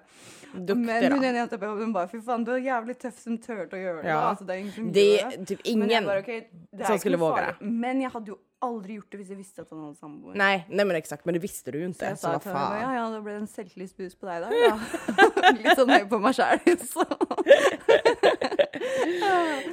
Duktig 0.55 0.77
men 0.87 1.11
då. 1.13 1.17
ene 1.19 1.33
jenta 1.43 1.59
på 1.61 1.69
jobben 1.69 1.93
bare 1.93 2.09
Fy 2.09 2.21
faen, 2.25 2.45
du 2.49 2.55
er 2.55 2.63
jævlig 2.65 2.95
tøff 2.99 3.19
som 3.21 3.37
turte 3.39 3.77
å 3.77 3.83
gjøre 3.83 4.03
det. 4.03 4.09
Ja. 4.09 4.15
da. 4.23 4.31
Altså, 4.31 4.47
det 4.49 4.55
er 4.55 4.59
ingen 4.63 4.73
som 4.73 4.89
Det 4.93 5.05
är 5.21 5.45
typ 5.45 5.61
Men 5.67 5.73
ingen. 5.75 5.91
jeg 5.91 6.05
bare, 6.07 6.19
ok, 6.25 6.51
det 6.79 6.87
som 6.87 6.99
skulle 6.99 7.17
våge 7.21 7.37
farlig. 7.45 7.71
Men 7.85 8.01
jeg 8.07 8.11
hadde 8.17 8.33
jo 8.33 8.39
aldri 8.61 8.95
gjort 8.99 9.11
det 9.13 9.19
hvis 9.21 9.29
jeg 9.33 9.39
visste 9.39 9.63
at 9.63 9.71
han 9.71 9.81
hadde 9.85 9.97
samboer. 9.99 10.35
Nej, 10.39 10.65
nej 10.69 10.85
men 10.87 10.97
exakt, 10.97 11.25
men 11.25 11.35
det 11.37 11.43
visste 11.43 11.71
du 11.73 11.79
ju 11.79 11.85
Så 11.85 11.89
inte. 11.89 12.11
Så 12.17 12.23
sa 12.23 12.33
vad 12.33 12.45
henne 12.45 12.59
ja, 12.59 12.87
fan. 12.87 12.95
ja, 12.97 13.05
da 13.11 13.21
ble 13.21 13.33
det 13.33 13.41
en 13.43 13.47
selvtillitsboost 13.47 14.21
på 14.21 14.27
deg 14.27 14.43
da. 14.43 14.49
Ja. 14.55 15.75
Sånn 15.79 15.91
høy 15.95 16.05
på 16.11 16.19
meg 16.23 16.35
sjæl. 16.39 16.59
Så. 16.83 17.05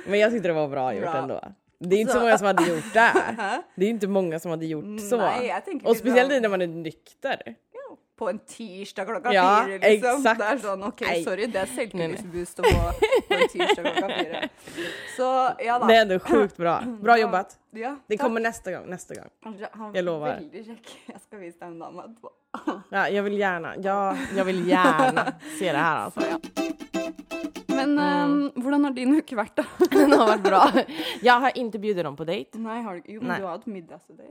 Men 0.07 0.19
jag 0.19 0.31
tyckte 0.31 0.47
det 0.47 0.53
var 0.53 0.67
bra 0.67 0.93
gjort 0.93 1.03
Bra. 1.03 1.17
ändå. 1.17 1.39
Det 1.79 1.95
är 1.95 1.99
inte 1.99 2.13
så 2.13 2.19
Så- 2.19 2.23
många 2.23 2.37
som 2.37 2.47
hade 2.47 2.63
gjort 2.69 2.93
det. 2.93 3.11
Det 3.75 3.85
är 3.85 3.89
inte 3.89 4.07
många 4.07 4.39
som 4.39 4.51
hade 4.51 4.65
gjort 4.65 5.01
så. 5.09 5.17
Nej, 5.17 5.47
jag 5.47 5.81
Och 5.85 5.97
speciellt 5.97 6.41
när 6.41 6.49
man 6.49 6.61
är 6.61 6.67
nykter. 6.67 7.55
På 8.15 8.29
en 8.29 8.39
tirsdag 8.39 9.07
klokka 9.07 9.33
Ja, 9.33 9.63
fire, 9.67 9.79
liksom. 9.79 10.15
exakt. 10.19 10.39
Det 10.39 10.45
er 10.45 10.57
sånn, 10.63 10.83
OK, 10.87 11.01
Nei. 11.01 11.23
sorry, 11.23 11.45
det 11.51 11.65
nei. 11.65 11.75
selvtillitsboost 11.75 12.59
å 12.59 12.63
få 12.63 12.83
på 13.27 13.33
en 13.35 13.49
tirsdag 13.51 13.83
klokka 13.83 14.07
fire. 14.19 14.49
Så 15.17 15.27
ja 15.65 15.79
da. 15.79 15.87
Det 15.87 15.95
är 15.95 16.01
ändå 16.01 16.19
sjukt 16.19 16.57
bra. 16.57 16.77
Bra 17.01 17.17
jobbat. 17.19 17.57
Ja, 17.71 17.95
Det 18.07 18.17
kommer 18.17 18.39
nästa 18.41 18.71
gång, 18.71 18.85
nästa 18.89 19.15
gång. 19.15 19.59
Jag 19.93 20.05
lovar. 20.05 20.27
var 20.29 20.35
Veldig 20.39 20.65
kjekk. 20.65 20.93
Jeg 21.11 21.21
skal 21.27 21.39
vise 21.39 21.59
deg 21.59 21.67
en 21.67 21.79
dame 21.79 22.03
etterpå. 22.07 22.31
Ja, 22.95 23.09
jag 23.09 23.23
vill 23.23 23.37
gärna, 23.37 23.75
ja, 23.83 24.17
jag 24.37 24.45
vill 24.45 24.67
gärna 24.67 25.33
se 25.59 25.71
det 25.71 25.77
här 25.77 25.97
alltså. 26.05 26.21
Men 27.67 27.99
Mm. 27.99 28.51
hvordan 28.55 28.83
har 28.85 28.91
din 28.91 29.15
uke 29.19 29.35
vært, 29.35 29.55
da? 29.59 29.63
Den 29.91 30.11
har 30.13 30.27
varit 30.27 30.43
bra. 30.43 30.71
Jag 31.21 31.39
har 31.39 31.57
inte 31.57 31.79
bjudit 31.79 32.03
dem 32.03 32.15
på 32.15 32.23
dejt. 32.23 32.57
Nei, 32.57 32.81
har 32.81 32.95
du? 32.95 33.01
Jo, 33.05 33.19
men 33.21 33.27
Nei. 33.27 33.37
du 33.39 33.43
har 33.45 33.51
hatt 33.51 33.65
middagsdate. 33.65 34.23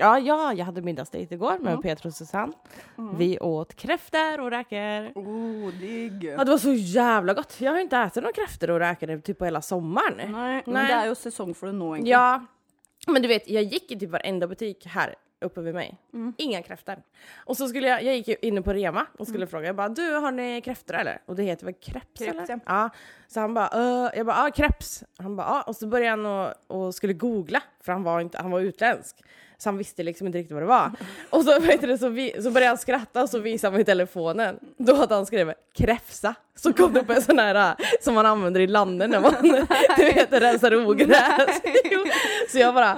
Ja, 0.00 0.18
ja, 0.18 0.52
jag 0.52 0.64
hade 0.64 0.82
middagsdejt 0.82 1.34
igår 1.34 1.58
med 1.58 1.70
Mm. 1.72 1.82
Peter 1.82 2.06
och 2.06 2.14
Susanne. 2.14 2.52
Vi 3.18 3.38
åt 3.38 3.74
kräftor 3.74 4.40
och 4.40 4.50
räkor. 4.50 5.12
Oh, 5.14 5.72
digg. 5.72 6.24
Ja, 6.24 6.44
det 6.44 6.50
var 6.50 6.58
så 6.58 6.72
jävla 6.72 7.34
gott. 7.34 7.60
Jag 7.60 7.72
har 7.72 7.78
inte 7.78 7.96
ätit 7.96 8.22
några 8.22 8.32
kräftor 8.32 8.70
och 8.70 8.78
räkor 8.78 9.20
typ 9.20 9.38
på 9.38 9.44
hela 9.44 9.62
sommaren. 9.62 10.32
Nei, 10.32 10.62
men 10.66 10.74
Nei. 10.74 10.86
det 10.86 10.94
er 10.94 11.06
jo 11.06 11.14
sesong 11.14 11.54
for 11.54 11.66
det 11.66 11.72
nå, 11.72 11.94
egentlig. 11.94 12.12
Ja, 12.12 12.46
men 13.08 13.22
du 13.22 13.28
vet, 13.28 13.48
jag 13.50 13.62
gick 13.62 13.92
i 13.92 13.98
typ 13.98 14.10
varenda 14.10 14.46
butik 14.46 14.86
här 14.86 15.14
uppe 15.40 15.60
vid 15.60 15.74
mig. 15.74 15.96
Mm. 16.14 16.34
Inga 16.38 16.62
kräftor. 16.62 16.96
Och 17.46 17.56
så 17.56 17.68
skulle 17.68 17.88
jag, 17.88 18.02
jag 18.02 18.16
gick 18.16 18.28
ju 18.28 18.36
inne 18.42 18.62
på 18.62 18.72
Rema 18.72 19.06
och 19.18 19.26
skulle 19.26 19.38
Mm. 19.44 19.48
fråga, 19.48 19.66
jag 19.66 19.76
bara 19.76 19.88
du 19.88 20.12
har 20.14 20.32
ni 20.32 20.60
kräftor 20.60 20.94
eller? 20.94 21.22
Och 21.26 21.36
det 21.36 21.42
heter 21.42 21.64
väl 21.64 21.74
kreps, 21.74 22.18
Kreps, 22.18 22.30
eller? 22.30 22.46
ja. 22.48 22.58
ja. 22.66 22.90
Så 23.28 23.40
han 23.40 23.54
bara, 23.54 23.68
uh, 23.78 24.10
jag 24.16 24.26
bara, 24.26 24.36
ja 24.36 24.48
ah, 24.48 24.50
kreps. 24.50 25.04
Han 25.18 25.36
bara, 25.36 25.46
ja. 25.46 25.62
Och 25.62 25.76
så 25.76 25.86
började 25.86 26.10
han 26.10 26.26
och, 26.26 26.86
och 26.86 26.94
skulle 26.94 27.12
googla, 27.12 27.62
för 27.80 27.92
han 27.92 28.02
var, 28.02 28.20
inte, 28.20 28.38
han 28.38 28.50
var 28.50 28.60
utländsk. 28.60 29.16
Så 29.62 29.68
han 29.68 29.78
visste 29.78 30.02
liksom 30.02 30.26
inte 30.26 30.38
riktigt 30.38 30.52
vad 30.54 30.62
det 30.62 30.66
var. 30.66 30.90
Och 31.30 31.44
så, 31.44 31.60
vet 31.66 31.80
du, 31.80 31.98
så, 31.98 32.08
vi, 32.08 32.42
så 32.42 32.50
började 32.50 32.66
han 32.70 32.78
skratta 32.78 33.22
och 33.22 33.28
så 33.30 33.38
visade 33.38 33.70
han 33.70 33.78
mig 33.78 33.84
telefonen. 33.84 34.58
Då 34.76 34.94
hade 34.94 35.14
han 35.14 35.26
skrivit 35.26 35.54
kräfsa. 35.74 36.34
Så 36.54 36.72
kom 36.72 36.92
det 36.92 37.00
upp 37.00 37.10
en 37.10 37.22
sån 37.22 37.38
här 37.38 37.54
äh, 37.70 37.86
som 38.00 38.14
man 38.14 38.26
använder 38.26 38.60
i 38.60 38.66
landet 38.66 39.10
när 39.10 39.20
man 39.20 39.34
du 39.96 40.04
vet, 40.04 40.32
rensar 40.32 40.86
ogräs. 40.88 41.60
Så 42.52 42.58
jag 42.58 42.74
bara, 42.74 42.90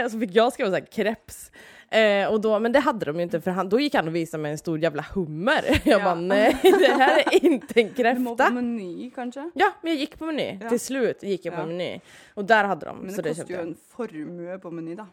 eh, 0.00 0.08
så 0.08 0.20
fick 0.20 0.30
jag 0.34 0.52
skriva 0.52 0.70
så 0.70 0.74
här 0.76 0.86
kreps. 0.86 1.50
Eh, 1.90 2.28
och 2.28 2.40
då, 2.40 2.58
men 2.58 2.72
det 2.72 2.78
hade 2.80 3.06
de 3.06 3.16
ju 3.16 3.22
inte 3.22 3.40
för 3.40 3.50
han, 3.50 3.68
då 3.68 3.80
gick 3.80 3.94
han 3.94 4.08
och 4.08 4.14
visade 4.14 4.42
mig 4.42 4.52
en 4.52 4.58
stor 4.58 4.78
jävla 4.78 5.04
hummer. 5.14 5.64
Jag 5.84 6.00
Ja. 6.00 6.04
bara 6.04 6.14
nej 6.14 6.56
det 6.62 6.92
här 6.92 7.18
är 7.18 7.44
inte 7.44 7.80
en 7.80 7.92
Du 8.14 8.18
må 8.20 8.30
på 8.30 8.36
kräfta. 8.36 8.54
Meny, 8.54 9.10
kanskje? 9.10 9.50
Ja 9.54 9.72
men 9.82 9.92
jag 9.92 10.00
gick 10.00 10.18
på 10.18 10.24
Meny, 10.26 10.58
Ja. 10.62 10.68
till 10.68 10.80
slut 10.80 11.22
gick 11.22 11.44
jag 11.44 11.54
på 11.54 11.60
Ja. 11.60 11.66
Meny. 11.66 12.00
Och 12.34 12.44
där 12.44 12.64
hade 12.64 12.86
de. 12.86 12.98
Men 12.98 13.14
så 13.14 13.22
det 13.22 13.22
det 13.22 13.28
koster 13.28 13.42
köpte 13.42 13.52
jo 13.52 13.58
jag. 13.58 13.68
en 13.68 13.76
formue 13.96 14.58
på 14.58 14.70
Meny, 14.70 14.94
da. 14.94 15.06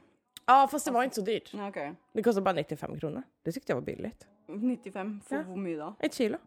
Ja 0.46 0.68
fast 0.72 0.86
det 0.86 0.92
var 0.92 1.04
inte 1.04 1.16
så 1.16 1.22
dyrt. 1.22 1.52
Ja, 1.54 1.68
ok. 1.70 1.78
Det 2.14 2.24
kostade 2.24 2.44
bara 2.44 2.56
95 2.56 3.00
kronor. 3.00 3.24
Det 3.44 3.52
tyckte 3.52 3.72
jag 3.72 3.78
var 3.78 3.82
billigt. 3.86 4.28
95 4.48 5.22
for 5.28 5.36
Ja. 5.38 5.44
hvor 5.44 5.58
mye 5.58 5.78
da? 5.78 5.96
Ett 6.00 6.14
kilo. 6.14 6.38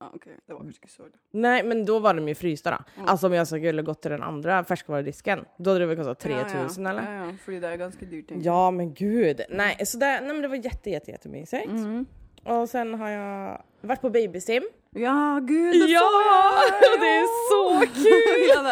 Ja, 0.00 0.10
ok, 0.14 0.24
det 0.46 0.52
var 0.52 0.60
kanskje 0.60 0.78
ikke 0.82 0.88
så. 0.92 1.02
Nej 1.30 1.62
men 1.64 1.84
då 1.84 1.98
var 1.98 2.14
de 2.14 2.28
ju 2.28 2.34
frysta 2.34 2.70
då. 2.70 2.76
Mm. 2.96 3.08
Alltså 3.08 3.26
om 3.26 3.32
jag 3.32 3.46
skulle 3.46 3.82
gått 3.82 4.02
till 4.02 4.10
den 4.10 4.22
andra 4.22 4.64
färskvarudisken, 4.64 5.44
då 5.56 5.70
hade 5.70 5.80
det 5.80 5.86
väl 5.86 5.96
kostat 5.96 6.18
3000 6.20 6.84
ja, 6.84 6.92
ja. 6.92 6.98
eller? 6.98 7.12
Ja, 7.18 7.26
ja, 7.26 7.32
fordi 7.44 7.60
det 7.60 7.68
er 7.68 7.76
ganske 7.76 8.06
dyrt, 8.06 8.30
egentlig. 8.30 8.46
Ja 8.46 8.70
men 8.70 8.94
gud. 8.94 9.40
Nej, 9.50 9.86
så 9.86 9.98
det, 9.98 10.06
nej 10.20 10.32
men 10.32 10.42
det 10.42 10.48
var 10.48 10.56
jätte, 10.56 10.90
jätte, 10.90 11.10
jättemysigt. 11.10 11.72
Mhm. 11.72 12.06
Och 12.44 12.68
sen 12.68 12.94
har 12.94 13.08
jag 13.08 13.62
varit 13.80 14.00
på 14.00 14.10
babysim. 14.10 14.62
Ja, 14.96 15.38
gud, 15.42 15.72
det 15.72 15.86
Ja! 15.92 16.10
jeg! 16.26 17.00
Det 17.00 17.06
är 17.06 17.26
så 17.50 17.80
kul! 17.94 18.66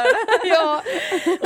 ja! 0.45 0.83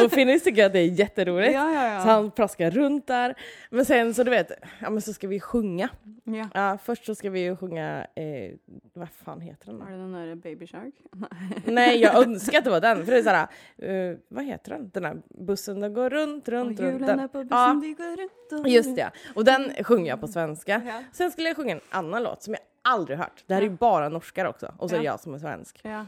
Och 0.05 0.13
Finnis 0.13 0.43
tycker 0.43 0.67
att 0.67 0.73
det 0.73 0.79
är 0.79 0.87
jätteroligt. 0.87 1.55
Ja, 1.55 1.73
ja, 1.73 1.95
ja. 1.95 2.01
Så 2.03 2.09
han 2.09 2.31
plaskar 2.31 2.71
runt 2.71 3.07
där. 3.07 3.35
Men 3.71 3.85
sen 3.85 4.15
så 4.15 4.23
du 4.23 4.31
vet, 4.31 4.51
ja 4.81 4.91
men 4.91 5.03
så 5.03 5.13
ska 5.13 5.29
vi 5.29 5.41
sjunga. 5.41 5.89
ja. 6.25 6.49
Ja, 6.55 6.79
först 6.85 7.07
så 7.07 7.15
ska 7.15 7.31
vi 7.31 7.41
ju 7.41 7.57
sjunga, 7.57 8.07
eh, 8.15 8.55
vad 8.95 9.09
fan 9.25 9.41
heter 9.41 9.67
den? 9.67 9.83
Er 9.83 9.91
det 9.91 9.97
den 9.97 10.13
der 10.13 10.35
Baby 10.35 10.67
Shark? 10.67 10.95
Nej 11.65 12.01
jag 12.01 12.17
önskar 12.27 12.59
att 12.59 12.65
det 12.65 12.71
var 12.71 12.81
den, 12.81 13.05
för 13.05 13.13
det 13.13 13.19
är 13.19 13.23
såhär, 13.23 13.47
eh, 13.79 14.17
vad 14.29 14.45
heter 14.45 14.71
den? 14.71 14.91
Den 14.95 15.05
här 15.05 15.17
bussen 15.47 15.81
den 15.81 15.95
går 15.95 16.11
runt, 16.11 16.49
runt, 16.49 16.81
runt. 16.81 16.81
hjulene 16.81 17.17
Den. 17.17 17.29
på 17.29 17.39
bussen, 17.39 17.49
Ja, 17.51 17.81
de 17.83 17.95
går 17.95 18.17
rundt 18.17 18.65
og 18.65 18.69
just 18.69 18.97
det. 18.97 19.11
Och 19.35 19.45
den 19.45 19.85
sjunger 19.85 20.11
jag 20.11 20.21
på 20.21 20.29
svenska. 20.29 20.83
Sen 21.13 21.31
skulle 21.31 21.49
jag 21.49 21.57
sjunga 21.57 21.73
en 21.73 21.81
annan 21.91 22.23
låt 22.23 22.43
som 22.43 22.55
jag 22.55 22.61
aldrig 22.83 23.19
hört. 23.19 23.45
Det 23.47 23.55
här 23.55 23.61
är 23.61 23.67
ju 23.67 23.71
bara 23.71 24.09
norskar 24.09 24.45
också. 24.45 24.68
Och 24.77 24.91
så 24.91 24.95
är 24.97 24.99
det 24.99 25.05
Ja. 25.05 25.13
jag 25.13 25.21
som 25.21 25.35
är 25.35 25.39
svensk. 25.39 25.81
Ja. 25.83 26.07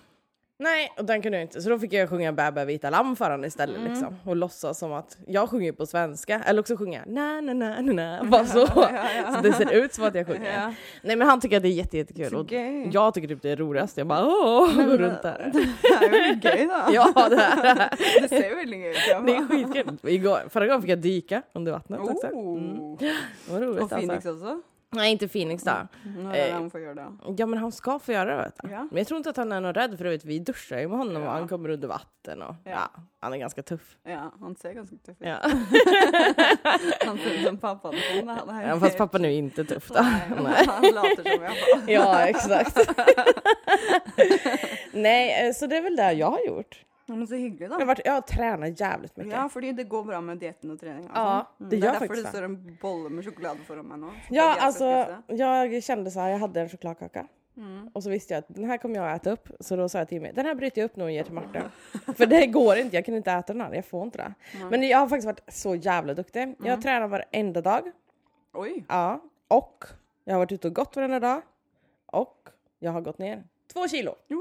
Nej, 0.63 0.93
och 0.99 1.05
den 1.05 1.23
kunde 1.23 1.39
jag 1.39 1.45
inte. 1.45 1.63
Så 1.63 1.69
då 1.69 1.79
fick 1.79 1.93
jag 1.93 2.09
sjunga 2.09 2.33
Bä 2.33 2.51
bä 2.53 2.65
vita 2.65 2.91
lamm 2.91 3.17
för 3.17 3.25
honom 3.25 3.45
istället 3.45 3.77
Mm. 3.77 3.91
liksom. 3.91 4.17
Och 4.25 4.37
låtsas 4.37 4.79
som 4.79 4.93
att 4.93 5.17
jag 5.27 5.49
sjunger 5.51 5.73
på 5.73 5.87
svenska. 5.87 6.41
Eller 6.47 6.61
också 6.61 6.77
sjunga 6.77 7.03
na 7.07 7.41
na 7.41 7.53
na 7.55 7.81
na 7.81 7.93
na. 7.93 8.25
Bara 8.31 8.45
så. 8.45 8.59
Ja, 8.77 8.91
ja. 9.17 9.33
Så 9.35 9.41
det 9.43 9.53
ser 9.53 9.71
ut 9.73 9.95
som 9.95 10.05
att 10.05 10.15
jag 10.15 10.27
sjunger. 10.27 10.53
Ja. 10.61 10.75
Nej 11.03 11.17
men 11.17 11.29
han 11.29 11.41
tycker 11.41 11.57
att 11.57 11.63
det 11.63 11.69
är 11.69 11.73
jätte, 11.73 11.97
jättekul. 11.97 12.35
Och 12.35 12.53
jag 12.93 13.15
tycker 13.15 13.29
typ 13.29 13.43
det 13.43 13.51
är 13.51 13.57
roligast. 13.57 13.97
Jag 13.97 14.07
bara 14.07 14.27
åh, 14.27 14.75
gå 14.87 14.97
runt 14.97 15.23
där. 15.23 15.53
Det 16.01 16.07
er 16.07 16.13
jo 16.13 16.35
litt 16.35 16.45
gøy, 16.45 16.67
da. 16.67 16.89
Ja, 16.93 17.29
det 17.29 17.37
är 17.37 18.21
Det 18.23 18.29
ser 18.29 18.55
veldig 18.57 18.81
gøy 18.81 18.91
ut. 18.91 18.97
ja. 19.11 19.21
Det 19.21 19.37
är 19.37 19.47
skitkul. 19.49 20.11
Igår, 20.11 20.41
förra 20.49 20.67
gången 20.67 20.83
fick 20.83 20.91
jag 20.91 20.99
dyka 20.99 21.43
under 21.53 21.73
vattnet 21.73 22.01
också. 22.01 22.27
Mm. 22.27 22.81
Oh. 22.81 22.99
Det 22.99 23.53
var 23.53 23.61
roligt 23.61 23.83
Og 23.83 23.91
Phoenix 23.91 24.27
alltså. 24.27 24.31
også? 24.31 24.61
Nej, 24.93 25.13
inte 25.13 25.29
Phoenix 25.29 25.63
då. 25.65 25.71
Er 25.71 25.87
det 26.33 26.49
Eh, 26.49 26.55
han 26.55 26.71
får 26.71 26.81
gjøre 26.81 26.95
det? 26.95 27.35
Ja 27.39 27.47
men 27.47 27.59
han 27.59 27.73
ska 27.73 27.99
få 27.99 28.13
göra 28.13 28.37
det 28.37 28.43
vet. 28.43 28.61
Ja. 28.63 28.89
Men 28.91 28.99
jag 28.99 29.07
tror 29.07 29.19
inte 29.19 29.31
att 29.31 29.37
han 29.37 29.53
är 29.53 29.61
någon 29.61 29.75
rädd 29.75 29.99
för 29.99 30.05
det 30.05 30.25
vi 30.25 30.39
duschar 30.39 30.79
ju 30.79 30.89
med 30.89 30.99
honom 30.99 31.17
och 31.23 31.29
Ja. 31.29 31.33
han 31.33 31.49
kommer 31.49 31.69
under 31.69 31.89
vatten 31.89 32.43
och 32.43 32.55
ja. 32.65 32.71
Ja. 32.71 32.91
han 33.21 33.33
är 33.33 33.37
ganska 33.39 33.63
tuff. 33.63 33.97
Ja, 34.03 34.33
han 34.41 34.57
ser 34.57 34.73
ganske 34.73 34.97
tøff 34.97 35.17
ut. 35.21 35.27
Ja. 35.27 35.37
Han 37.07 37.19
ser 37.19 37.31
ut 37.31 37.47
som 37.47 37.59
er 37.59 38.69
Ja, 38.69 38.81
fast 38.81 38.99
pappa 38.99 39.19
nu 39.19 39.29
är 39.29 39.33
inte 39.33 39.65
tuff 39.65 39.89
då. 39.89 40.03
Nei, 40.03 40.21
Nej. 40.43 40.67
han 40.67 40.83
later 40.95 41.23
som 41.31 41.41
fall. 41.47 41.83
Ja 41.87 42.21
exakt. 42.21 42.79
Nej 44.93 45.47
eh, 45.49 45.53
så 45.55 45.67
det 45.67 45.77
är 45.77 45.83
väl 45.83 45.97
det 45.97 46.13
jag 46.13 46.31
har 46.31 46.41
gjort. 46.47 46.85
Men 47.19 47.27
så 47.27 47.35
hyggelig, 47.35 47.67
Jag 47.67 47.71
har, 47.71 47.79
da. 47.79 47.85
varit, 47.85 48.01
jag 48.05 48.13
har 48.13 48.21
tränat 48.21 48.81
jävligt 48.81 49.17
mycket. 49.17 49.33
Ja, 49.33 49.49
fordi 49.49 49.73
det 49.73 49.85
går 49.85 50.05
bra 50.05 50.21
med 50.21 50.39
dietten 50.39 50.71
og 50.71 50.81
treninga. 50.81 51.11
Ja, 51.15 51.47
det 51.59 51.65
det 51.71 51.77
gör 51.77 51.89
er 51.89 51.93
derfor 51.93 52.07
faktiskt 52.07 52.25
det 52.25 52.31
det. 52.31 52.37
står 52.37 52.43
en 52.45 52.79
bolle 52.83 53.09
med 53.11 53.25
sjokolade 53.25 53.59
foran 53.67 53.87
meg 53.87 53.99
nå. 53.99 54.11
Ja, 54.31 54.45
jeg 54.55 54.59
alltså 54.61 54.85
jag 55.29 55.83
kände 55.83 56.11
så 56.11 56.21
här, 56.21 56.29
jag 56.31 56.39
hade 56.39 56.61
en 56.61 56.69
chokladkaka. 56.69 57.27
Mm. 57.57 57.89
Och 57.95 58.03
så 58.03 58.11
visste 58.11 58.35
jag 58.35 58.39
att 58.39 58.55
den 58.55 58.65
här 58.65 58.79
kommer 58.79 58.95
jag 58.97 59.15
äta 59.17 59.31
upp. 59.31 59.49
Så 59.61 59.77
då 59.77 59.89
sa 59.89 59.99
jag 59.99 60.09
till 60.09 60.21
mig, 60.23 60.33
den 60.35 60.47
här 60.47 60.55
bryter 60.55 60.81
jag 60.81 60.91
upp 60.91 60.97
nu 60.97 61.05
och 61.05 61.11
ger 61.11 61.25
till 61.25 61.35
Martin. 61.35 61.63
För 62.17 62.27
det 62.27 62.47
går 62.47 62.77
inte, 62.77 62.97
jag 62.97 63.05
kan 63.05 63.15
inte 63.15 63.31
äta 63.33 63.53
den 63.53 63.63
här, 63.63 63.75
jag 63.75 63.85
får 63.85 64.03
inte 64.03 64.19
det. 64.19 64.35
Men 64.71 64.83
jag 64.89 64.99
har 64.99 65.09
faktiskt 65.09 65.27
varit 65.27 65.43
så 65.55 65.75
jävla 65.75 66.15
duktig. 66.15 66.41
Jag 66.41 66.47
Mm. 66.61 66.71
har 66.71 66.83
tränat 66.83 67.11
varenda 67.11 67.61
dag. 67.61 67.83
Oi! 68.55 68.85
Ja, 68.89 69.21
och 69.49 69.85
jag 70.25 70.35
har 70.35 70.39
varit 70.39 70.53
ute 70.53 70.69
och 70.69 70.75
gått 70.75 70.97
varenda 70.97 71.21
dag. 71.21 71.43
Och 72.07 72.49
jag 72.79 72.93
har 72.93 73.01
gått 73.01 73.19
ner 73.19 73.43
två 73.73 73.89
kilo. 73.89 74.15
Jo! 74.29 74.41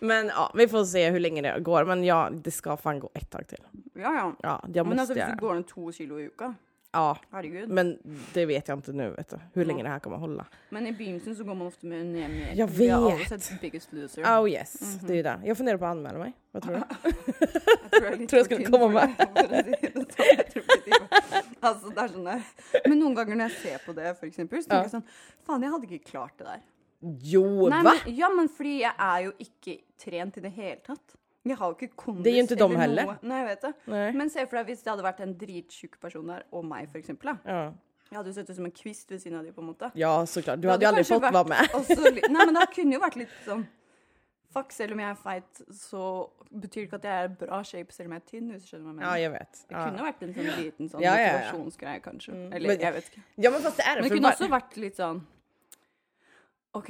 Men 0.00 0.26
ja, 0.26 0.52
vi 0.54 0.68
får 0.68 0.84
se 0.84 1.10
hur 1.10 1.20
länge 1.20 1.42
det 1.42 1.60
går. 1.60 1.84
Men 1.84 2.04
ja, 2.04 2.30
det 2.32 2.50
ska 2.50 2.76
fan 2.76 3.00
gå 3.00 3.10
ett 3.14 3.30
tag 3.30 3.46
till. 3.46 3.58
Ja, 3.94 4.14
ja. 4.14 4.32
Ja, 4.42 4.64
jag 4.74 4.86
Men 4.86 4.96
måste 4.96 5.12
alltså 5.12 5.32
du 5.36 5.46
går 5.46 5.54
ned 5.54 5.66
to 5.66 5.92
kilo 5.92 6.18
i 6.20 6.22
uka, 6.22 6.54
Ja, 6.94 7.18
herregud. 7.30 7.68
men 7.68 7.98
det 8.32 8.46
vet 8.46 8.68
jag 8.68 8.78
inte 8.78 8.92
nu 8.92 9.10
vet 9.10 9.28
du. 9.30 9.36
Hur 9.54 9.64
länge 9.64 9.82
det 9.82 9.88
här 9.88 9.98
kommer 9.98 10.16
hålla. 10.16 10.46
Men 10.70 10.86
i 10.86 10.92
begynnelsen 10.92 11.36
så 11.36 11.44
går 11.44 11.54
man 11.54 11.66
ofta 11.66 11.86
med 11.86 12.06
ner 12.06 12.28
mer. 12.28 12.52
Jag 12.54 12.66
har 13.00 13.18
vet. 13.18 13.28
sett 13.42 13.60
Biggest 13.60 13.92
Loser. 13.92 14.22
Oh 14.42 14.50
yes, 14.50 14.72
det 15.00 15.18
är 15.18 15.22
det. 15.22 15.40
Jag 15.44 15.56
funderar 15.56 15.78
på 15.78 15.84
att 15.84 15.90
anmäla 15.90 16.18
mig. 16.18 16.32
Vad 16.50 16.62
tror 16.62 16.74
du? 16.74 16.80
Jag 17.92 18.00
tror 18.00 18.16
litt 18.16 18.28
Tror 18.30 18.38
for 18.40 18.44
skulle 18.44 18.78
for 18.78 18.88
med. 18.88 19.10
det, 19.18 19.92
for 19.92 20.00
å 20.00 20.04
si 20.04 20.90
det 20.90 21.00
det. 21.30 21.42
Det 21.60 22.00
er 22.02 22.08
sånn 22.08 22.24
der. 22.24 22.42
Men 22.88 22.98
noen 22.98 23.14
ganger 23.14 23.36
når 23.38 23.48
jeg 23.48 23.58
ser 23.62 23.82
på 23.86 23.92
det, 23.96 24.14
for 24.18 24.26
eksempel, 24.26 24.62
så 24.62 24.68
tenker 24.68 24.76
Ja. 24.76 24.82
jeg 24.82 24.90
sånn 24.90 25.08
Faen, 25.46 25.62
jeg 25.62 25.70
hadde 25.72 25.88
ikke 25.88 26.10
klart 26.10 26.34
det 26.38 26.44
der. 26.48 26.60
Jo, 27.02 27.68
Nei, 27.68 27.82
va? 27.82 27.94
men, 28.04 28.14
ja, 28.14 28.28
men 28.30 28.48
fordi 28.48 28.76
jeg 28.84 28.94
er 28.98 29.22
jo 29.26 29.32
ikke 29.42 29.78
trent 29.98 30.36
i 30.38 30.40
det 30.40 30.52
hele 30.52 30.76
tatt. 30.86 31.16
Jeg 31.44 31.56
har 31.58 31.72
jo 31.72 31.74
ikke 31.74 31.96
kondis 31.98 32.22
Det 32.24 32.32
er 32.32 32.36
jo 32.36 32.42
ikke 32.44 32.56
de 32.56 32.64
eller 32.64 32.78
heller. 32.78 33.04
noe. 33.04 33.16
Nei, 33.22 33.38
jeg 33.40 33.46
vet 33.48 33.60
det. 33.66 33.72
Nej. 33.90 34.12
Men 34.14 34.30
se 34.30 34.44
for 34.46 34.56
deg 34.60 34.66
hvis 34.70 34.82
det 34.84 34.90
hadde 34.92 35.02
vært 35.02 35.20
en 35.24 35.34
drittjukk 35.40 35.98
person 36.00 36.26
der, 36.30 36.44
og 36.52 36.64
meg, 36.64 36.88
for 36.92 36.98
eksempel. 37.00 37.32
Da. 37.32 37.38
Ja. 37.50 37.72
Jeg 38.12 38.18
hadde 38.20 38.28
jo 38.28 38.34
sett 38.36 38.50
ut 38.50 38.56
som 38.56 38.64
en 38.68 38.70
kvist 38.76 39.10
ved 39.10 39.18
siden 39.24 39.38
av 39.40 39.44
de, 39.44 39.52
på 39.52 39.60
en 39.64 39.66
måte. 39.74 39.90
ja, 39.98 40.12
såklart. 40.24 40.60
Du 40.60 40.68
hade 40.68 40.84
ju 40.84 40.88
aldrig 40.92 41.06
fått 41.08 41.22
vært 41.22 41.32
vara 41.32 41.48
med. 41.48 41.70
også 41.74 42.12
litt- 42.14 42.30
Nei, 42.30 42.44
men 42.46 42.54
det 42.54 42.68
kunne 42.74 42.92
jo 42.94 43.00
vært 43.00 43.16
litt 43.16 43.38
sånn 43.46 43.66
Fuck, 44.52 44.70
selv 44.70 44.92
om 44.92 44.98
jeg 45.00 45.08
er 45.08 45.14
feit, 45.16 45.60
så 45.72 46.28
betyr 46.52 46.82
det 46.82 46.88
ikke 46.90 46.98
at 47.00 47.04
jeg 47.08 47.24
er 47.24 47.28
bra 47.40 47.62
shape 47.64 47.90
selv 47.90 48.10
om 48.10 48.12
jeg 48.12 48.20
er 48.20 48.26
tynn. 48.30 48.50
hvis 48.52 48.62
du 48.62 48.68
skjønner 48.68 48.84
hva 48.84 48.90
jeg 48.92 48.96
mener. 48.98 49.08
Ja, 49.08 49.14
jag 49.16 49.32
vet. 49.32 49.52
Det 49.66 49.72
Ja. 49.78 49.84
kunne 49.88 50.02
vært 50.04 50.22
en 50.22 50.34
sånn 50.34 50.56
liten 50.58 50.88
sånn 50.92 51.00
Ja, 51.00 51.14
ja, 51.16 51.30
motivasjonsgreie, 51.32 52.00
kanskje. 52.04 52.32
Mm. 52.34 52.52
Eller 52.54 52.68
Men- 52.68 52.80
jeg 52.80 52.92
vet 52.92 53.04
ikke. 53.08 53.22
ja, 53.38 53.50
men 53.50 53.60
fast 53.62 53.76
det 53.78 53.84
är 53.86 53.94
det. 53.94 54.00
Men 54.02 54.10
det 54.10 54.12
kunne 54.12 54.28
var- 54.28 54.36
også 54.36 54.48
vært 54.52 54.76
litt 54.76 54.96
sånn 54.96 55.22
OK, 56.74 56.88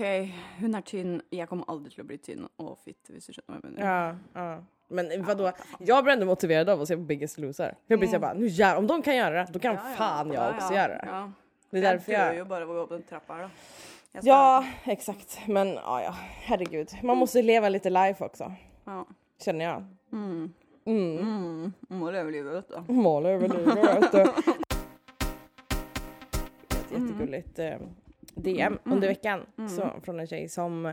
hun 0.60 0.74
er 0.78 0.80
tynn. 0.86 1.16
Jeg 1.34 1.48
kommer 1.50 1.64
aldri 1.72 1.90
til 1.90 2.04
å 2.04 2.06
bli 2.06 2.18
tynn 2.22 2.44
og 2.62 2.76
fit, 2.84 3.00
hvis 3.10 3.26
du 3.26 3.32
skjønner 3.34 3.48
hva 3.48 3.56
jeg 3.58 3.64
mener. 3.72 3.82
Ja, 3.82 4.16
ja. 4.34 4.60
Men 4.92 5.24
vadå? 5.24 5.52
Jag 5.78 6.04
blir 6.04 6.12
ändå 6.14 6.26
motiverad 6.26 6.68
av 6.68 6.80
att 6.80 6.88
se 6.88 6.96
på 6.96 7.02
Biggest 7.02 7.38
Loser. 7.38 7.74
Jag 7.86 7.98
blir 7.98 8.08
såhär 8.08 8.18
bara, 8.20 8.32
nu 8.34 8.76
om 8.76 8.86
de 8.86 9.02
kan 9.02 9.16
göra 9.16 9.34
det, 9.44 9.52
då 9.52 9.58
kan 9.58 9.74
Ja, 9.74 9.80
ja. 9.90 9.96
fan 9.96 10.32
jag 10.32 10.44
Ja, 10.44 10.54
också 10.56 10.74
göra 10.74 10.88
det. 10.88 11.08
Ja. 11.10 11.32
Det 11.70 11.78
är 11.78 11.82
därför 11.82 12.12
jag... 12.12 12.48
bare 12.48 12.64
av 12.64 12.70
å 12.70 12.74
gå 12.74 12.80
opp 12.80 12.88
den 12.88 13.02
trappa. 13.02 13.38
Jeg 13.38 13.50
skal- 14.12 14.26
Ja, 14.28 14.64
exakt. 14.84 15.38
Men 15.48 15.68
ja, 15.68 16.02
ja, 16.02 16.14
herregud. 16.42 16.88
Man 17.02 17.16
måste 17.16 17.42
leva 17.42 17.68
lite 17.68 17.90
life 17.90 18.24
också, 18.24 18.52
ja. 18.84 19.06
känner 19.44 19.64
jag. 19.64 19.84
Mm. 20.12 20.52
Mm. 20.86 21.18
Mm. 21.18 21.72
Må 21.88 22.10
leve 22.10 22.30
livet, 22.30 22.52
vet 22.54 22.68
du. 22.86 22.92
Mål 22.92 23.26
över 23.26 23.48
livet, 23.48 24.14
vet. 24.14 24.14
Ett 26.70 26.90
jättegulligt 26.92 27.58
eh, 27.58 27.74
DM 28.34 28.78
under 28.84 29.08
veckan 29.08 29.46
så, 29.76 29.90
från 30.04 30.20
en 30.20 30.26
tjej 30.26 30.48
som 30.48 30.92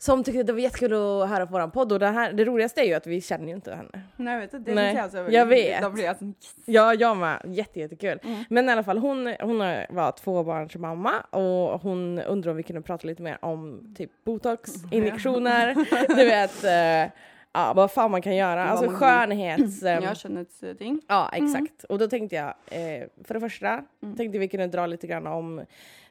som 0.00 0.24
tyckte 0.24 0.40
att 0.40 0.46
det 0.46 0.52
var 0.52 0.60
jättekul 0.60 0.92
att 0.92 1.28
höra 1.28 1.46
på 1.46 1.52
våran 1.52 1.70
podd 1.70 1.92
och 1.92 1.98
det, 1.98 2.06
här, 2.06 2.32
det 2.32 2.44
roligaste 2.44 2.80
är 2.80 2.84
ju 2.84 2.94
att 2.94 3.06
vi 3.06 3.20
känner 3.20 3.46
ju 3.48 3.54
inte 3.54 3.74
henne. 3.74 4.02
Nei, 4.16 4.40
vet 4.40 4.50
du, 4.50 4.58
det 4.58 4.74
Nej, 4.74 4.96
er 4.96 5.30
jag 5.30 5.46
vet. 5.46 5.82
Da 5.82 5.90
blir 5.90 6.14
sånn 6.14 6.28
yes. 6.28 6.54
Ja, 6.64 6.94
jag 6.94 7.16
med. 7.16 7.42
Jätte, 7.46 7.80
jättekul. 7.80 8.18
Men 8.48 8.68
i 8.68 8.72
alla 8.72 8.82
fall, 8.82 8.98
hon, 8.98 9.34
hon 9.40 9.58
var 9.90 10.12
tvåbarnsmamma 10.12 11.20
och 11.20 11.80
hon 11.82 12.18
undrar 12.18 12.50
om 12.50 12.56
vi 12.56 12.62
kunde 12.62 12.82
prata 12.82 13.06
lite 13.06 13.22
mer 13.22 13.38
om 13.40 13.94
typ 13.96 14.10
botox, 14.24 14.72
injektioner, 14.90 15.74
du 16.16 16.24
vet, 16.24 16.64
eh, 16.64 17.12
ja, 17.52 17.72
vad 17.76 17.90
fan 17.92 18.10
man 18.10 18.22
kan 18.22 18.36
göra. 18.36 18.64
Vad 18.64 18.70
Alltså 18.84 18.88
skönhets... 18.96 19.82
ehm, 19.82 20.02
Ja, 20.02 20.14
skjønnhetsting. 20.14 21.00
Ja, 21.08 21.30
exakt. 21.32 21.84
Och 21.84 21.98
då 21.98 22.06
tänkte 22.08 22.36
jag, 22.36 22.54
eh, 22.70 23.08
för 23.24 23.34
det 23.34 23.40
första, 23.40 23.84
Mm. 24.02 24.16
tänkte 24.16 24.38
vi 24.38 24.48
kunde 24.48 24.66
dra 24.66 24.86
lite 24.86 25.06
grann 25.06 25.26
om 25.26 25.64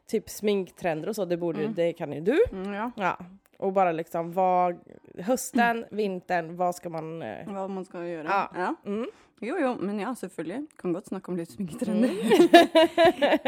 typ 0.08 0.30
sminktrender 0.30 1.10
och 1.10 1.16
så, 1.16 1.26
det, 1.26 1.38
borde, 1.38 1.68
det 1.68 1.94
kan 1.94 2.12
ju 2.14 2.22
du. 2.22 2.38
Mm, 2.52 2.74
ja. 2.74 2.92
Ja. 2.96 3.18
Och 3.58 3.74
bara 3.74 3.92
liksom 3.92 4.32
vad, 4.34 4.78
hösten, 5.20 5.86
vintern, 5.92 6.56
vad 6.56 6.76
ska 6.76 6.90
man... 6.90 7.22
Eh, 7.22 7.46
Hva 7.48 7.68
man 7.68 7.86
skal 7.86 8.02
gjøre. 8.06 8.28
Ja. 8.30 8.52
ja. 8.56 8.76
mm, 8.86 9.08
Jo, 9.40 9.56
jo, 9.62 9.76
men 9.80 10.00
ja, 10.00 10.16
selvfølgelig. 10.16 10.66
Kan 10.82 10.94
godt 10.94 11.08
snakke 11.08 11.30
om 11.32 11.38
litt 11.38 11.52
sminketrender. 11.52 12.10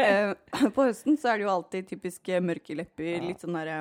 Eh, 0.00 0.34
på 0.74 0.84
høsten 0.86 1.16
så 1.18 1.32
er 1.32 1.38
det 1.40 1.44
jo 1.48 1.50
alltid 1.50 1.88
typiske 1.90 2.40
mørke 2.40 2.76
lepper, 2.78 3.08
Ja. 3.16 3.22
litt 3.26 3.40
sånn 3.42 3.56
derre 3.58 3.80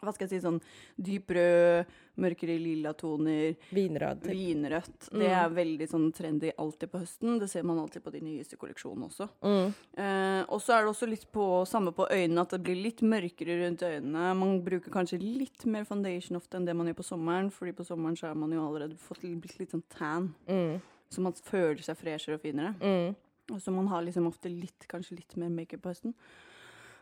Hva 0.00 0.12
skal 0.14 0.28
jeg 0.28 0.36
si, 0.38 0.44
sånn 0.46 0.60
dyp 0.96 1.30
rød, 1.34 1.86
mørkere 2.22 2.54
lilla 2.58 2.92
toner, 2.98 3.56
vinröd. 3.74 4.20
Typ. 4.22 4.30
vinrødt. 4.34 5.08
Mm. 5.12 5.18
Det 5.22 5.30
er 5.30 5.48
veldig 5.54 5.88
sånn 5.90 6.06
trendy 6.14 6.52
alltid 6.58 6.90
på 6.92 7.00
høsten. 7.02 7.38
Det 7.40 7.48
ser 7.50 7.62
man 7.66 7.78
alltid 7.82 8.02
på 8.04 8.12
de 8.14 8.20
nyeste 8.22 8.58
kolleksjonene 8.58 9.06
også. 9.10 9.28
Mm. 9.42 9.74
Eh, 9.98 10.42
og 10.48 10.60
så 10.62 10.76
er 10.76 10.82
det 10.86 10.92
også 10.92 11.08
litt 11.10 11.26
på 11.34 11.46
samme 11.66 11.92
på 11.94 12.06
øynene, 12.10 12.42
at 12.46 12.50
det 12.54 12.62
blir 12.66 12.78
litt 12.82 13.02
mørkere 13.02 13.58
rundt 13.64 13.82
øynene. 13.86 14.34
Man 14.38 14.60
bruker 14.66 14.90
kanskje 14.94 15.18
litt 15.22 15.66
mer 15.66 15.84
foundation 15.88 16.36
ofte 16.38 16.58
enn 16.58 16.66
det 16.66 16.74
man 16.78 16.86
gjør 16.90 17.00
på 17.02 17.08
sommeren, 17.12 17.50
fordi 17.54 17.74
på 17.78 17.86
sommeren 17.86 18.18
så 18.18 18.30
er 18.30 18.34
man 18.38 18.50
jo 18.54 18.66
allerede 18.66 18.98
fått 18.98 19.22
blitt 19.26 19.58
litt 19.58 19.70
sånn 19.74 19.82
tan, 19.90 20.34
Mm. 20.48 20.80
så 21.10 21.20
man 21.20 21.32
føler 21.32 21.82
seg 21.82 21.96
freshere 21.96 22.34
og 22.34 22.42
finere. 22.42 22.74
Mm. 22.80 23.16
Og 23.50 23.60
så 23.64 23.72
man 23.72 23.86
har 23.88 24.02
liksom 24.04 24.26
ofte 24.28 24.50
litt, 24.50 24.86
kanskje 24.88 25.16
litt 25.16 25.36
mer 25.36 25.48
makeup 25.48 25.80
på 25.82 25.88
høsten. 25.94 26.14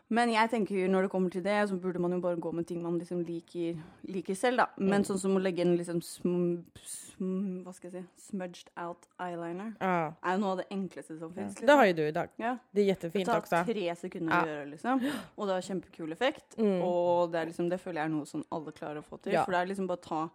Men 0.09 0.29
jeg 0.31 0.49
tenker 0.49 0.77
jo 0.79 0.87
når 0.87 1.01
det 1.03 1.11
kommer 1.11 1.29
til 1.33 1.43
det, 1.43 1.55
så 1.67 1.75
burde 1.83 1.99
man 1.99 2.13
jo 2.15 2.19
bare 2.23 2.37
gå 2.39 2.51
med 2.55 2.65
ting 2.69 2.79
man 2.81 2.95
liksom 2.97 3.25
liker, 3.27 3.75
liker 4.07 4.35
selv, 4.39 4.61
da. 4.61 4.65
Men 4.79 5.03
sånn 5.03 5.19
som 5.19 5.35
å 5.35 5.41
legge 5.41 5.65
en 5.65 5.73
liksom 5.75 5.99
sm, 6.01 6.61
sm, 6.87 7.63
Hva 7.65 7.73
skal 7.75 7.91
jeg 7.91 8.05
si 8.05 8.29
Smudged 8.29 8.69
out 8.79 9.07
eyeliner 9.19 9.73
Ja. 9.81 10.13
er 10.23 10.37
jo 10.37 10.39
noe 10.39 10.51
av 10.51 10.57
det 10.61 10.67
enkleste 10.71 11.17
som 11.19 11.33
fins. 11.33 11.55
Det 11.59 11.75
har 11.75 11.85
ju 11.85 11.93
du 11.93 12.01
idag. 12.07 12.29
Ja. 12.37 12.57
Det 12.71 12.81
är 12.81 12.85
Det 12.85 12.87
jättefint 12.93 13.25
tar 13.25 13.37
också. 13.39 13.65
tre 13.65 13.95
sekunder 13.95 14.33
Ja. 14.33 14.43
å 14.43 14.47
gjøre, 14.47 14.69
liksom. 14.71 14.99
Og 15.37 15.47
det 15.47 15.53
har 15.53 15.61
kjempekul 15.61 16.11
effekt. 16.11 16.57
Mm. 16.57 16.81
Og 16.83 17.31
det, 17.31 17.41
er 17.41 17.45
liksom, 17.51 17.69
det 17.69 17.79
føler 17.81 18.01
jeg 18.01 18.05
er 18.05 18.15
noe 18.15 18.25
som 18.25 18.43
alle 18.51 18.71
klarer 18.71 18.99
å 18.99 19.03
få 19.03 19.21
til. 19.21 19.33
Ja. 19.33 19.43
For 19.43 19.51
det 19.51 19.59
er 19.61 19.65
liksom 19.75 19.87
bare 19.87 19.97
å 19.97 20.01
ta 20.07 20.29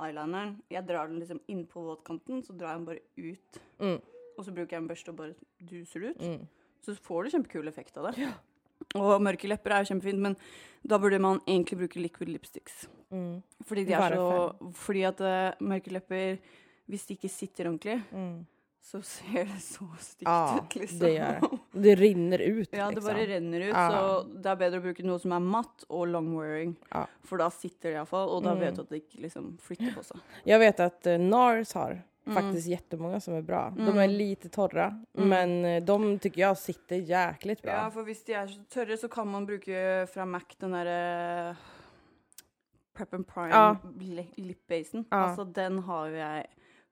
eyelineren 0.00 0.62
Jeg 0.70 0.86
drar 0.86 1.06
den 1.08 1.20
liksom 1.20 1.40
inn 1.48 1.66
på 1.66 1.84
våtkanten, 1.84 2.40
så 2.46 2.56
drar 2.56 2.72
jeg 2.72 2.78
den 2.78 2.86
bare 2.86 3.00
ut. 3.18 3.60
Mm. 3.78 4.00
Og 4.38 4.44
så 4.46 4.54
bruker 4.54 4.70
jeg 4.70 4.82
en 4.82 4.88
børste 4.88 5.08
og 5.10 5.16
bare 5.16 5.34
duser 5.68 6.08
ut. 6.08 6.18
Mm. 6.18 6.48
Så 6.80 6.96
får 6.96 7.24
du 7.24 7.30
kjempekul 7.36 7.68
effekt 7.68 7.96
av 7.98 8.10
det. 8.14 8.32
Og 8.94 9.20
mørke 9.22 9.48
lepper 9.48 9.70
er 9.72 9.84
kjempefint, 9.84 10.18
men 10.18 10.36
da 10.86 10.98
burde 10.98 11.18
man 11.20 11.40
egentlig 11.46 11.78
bruke 11.78 12.00
liquid 12.02 12.28
lipsticks. 12.28 12.88
Mm. 13.12 13.42
Fordi 13.68 13.84
de 13.84 13.92
er 13.92 14.16
så 14.16 14.72
Fordi 14.74 15.02
at 15.04 15.20
eh, 15.20 15.52
mørke 15.60 15.92
lepper, 15.92 16.38
hvis 16.88 17.06
de 17.06 17.14
ikke 17.16 17.30
sitter 17.30 17.64
ordentlig, 17.70 18.02
Mm. 18.12 18.46
så 18.82 19.00
ser 19.04 19.44
det 19.44 19.60
så 19.62 19.86
stygt 20.00 20.26
Ja, 20.26 20.56
ut, 20.58 20.74
liksom. 20.74 20.98
det 20.98 21.12
gör 21.14 21.40
det. 21.40 21.58
Det 21.82 21.94
rinner 22.00 22.38
ut 22.40 22.68
Ja, 22.72 22.88
det 22.88 22.94
liksom. 22.96 23.12
bare 23.14 23.26
renner 23.26 23.60
ut, 23.60 23.74
Ja. 23.74 23.90
så 23.90 24.42
det 24.42 24.46
er 24.50 24.56
bedre 24.56 24.80
å 24.80 24.82
bruke 24.82 25.04
noe 25.04 25.18
som 25.20 25.32
er 25.32 25.38
matt 25.40 25.84
og 25.88 26.08
long 26.08 26.34
wearing. 26.36 26.76
Ja. 26.92 27.06
For 27.22 27.38
da 27.38 27.48
sitter 27.50 27.90
det 27.92 27.96
iallfall, 28.00 28.28
og 28.28 28.42
da 28.42 28.54
Mm. 28.54 28.60
vet 28.60 28.74
du 28.74 28.80
at 28.82 28.88
det 28.88 29.02
ikke 29.08 29.22
liksom 29.22 29.58
flytter 29.60 29.94
på 29.94 30.02
seg. 30.04 30.20
Jag 30.44 30.58
vet 30.58 30.80
att 30.80 31.06
eh, 31.06 31.18
NARS 31.18 31.72
har 31.74 32.02
Mm. 32.26 32.34
faktiskt 32.42 32.68
jättemånga 32.68 33.20
som 33.20 33.34
är 33.34 33.42
bra. 33.42 33.70
De 33.76 33.82
Mm. 33.82 33.98
är 33.98 34.08
lite 34.08 34.48
torra, 34.48 35.00
Mm. 35.18 35.28
men 35.28 35.64
eh, 35.64 35.82
de 35.84 36.18
tycker 36.18 36.40
jag 36.40 36.58
sitter 36.58 36.96
jäkligt 36.96 37.62
bra. 37.62 37.72
Ja, 37.72 37.90
for 37.90 38.02
hvis 38.04 38.24
de 38.24 38.34
så 38.48 38.60
tørre, 38.70 38.96
så 38.96 39.08
kan 39.08 39.28
man 39.28 39.46
bruke 39.46 40.06
fra 40.12 40.24
Mac 40.24 40.42
den 40.58 40.70
derre 40.72 41.56
Prep 42.94 43.14
and 43.14 43.26
Prime 43.26 43.48
Ja. 43.50 43.76
li- 44.00 44.28
lip-basen. 44.36 45.04
Ja. 45.10 45.16
Altså, 45.16 45.44
den 45.44 45.78
har 45.78 46.06
jo 46.08 46.16
jeg 46.16 46.46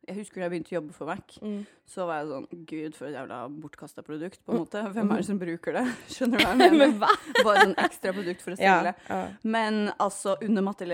Jeg 0.08 0.16
husker 0.16 0.40
da 0.40 0.46
jeg 0.46 0.50
begynte 0.50 0.72
å 0.72 0.80
jobbe 0.80 0.92
for 0.94 1.06
Mac, 1.06 1.38
Mm. 1.42 1.66
så 1.86 2.06
var 2.06 2.18
jeg 2.24 2.28
sånn 2.28 2.64
Gud, 2.66 2.94
for 2.96 3.06
et 3.06 3.14
jævla 3.14 3.48
bortkasta 3.60 4.02
produkt, 4.02 4.40
på 4.46 4.52
en 4.54 4.58
måte. 4.64 4.92
Hvem 4.92 5.12
er 5.12 5.16
det 5.18 5.26
som 5.26 5.38
bruker 5.38 5.72
det? 5.72 5.84
Skjønner 6.08 6.38
du 6.38 6.44
hva 6.44 6.48
jeg 6.48 6.58
mener? 6.58 6.78
Men 6.78 6.98
va? 6.98 7.06
Bare 7.44 7.56
sånn 7.66 7.74
ekstra 7.76 8.12
produkt 8.12 8.40
for 8.40 8.50
å 8.52 8.58
Ja, 8.58 8.80
selge. 8.82 8.94
ja, 9.10 9.28
Men 9.44 9.92
altså, 10.00 10.36
under 10.42 10.62
matte 10.62 10.86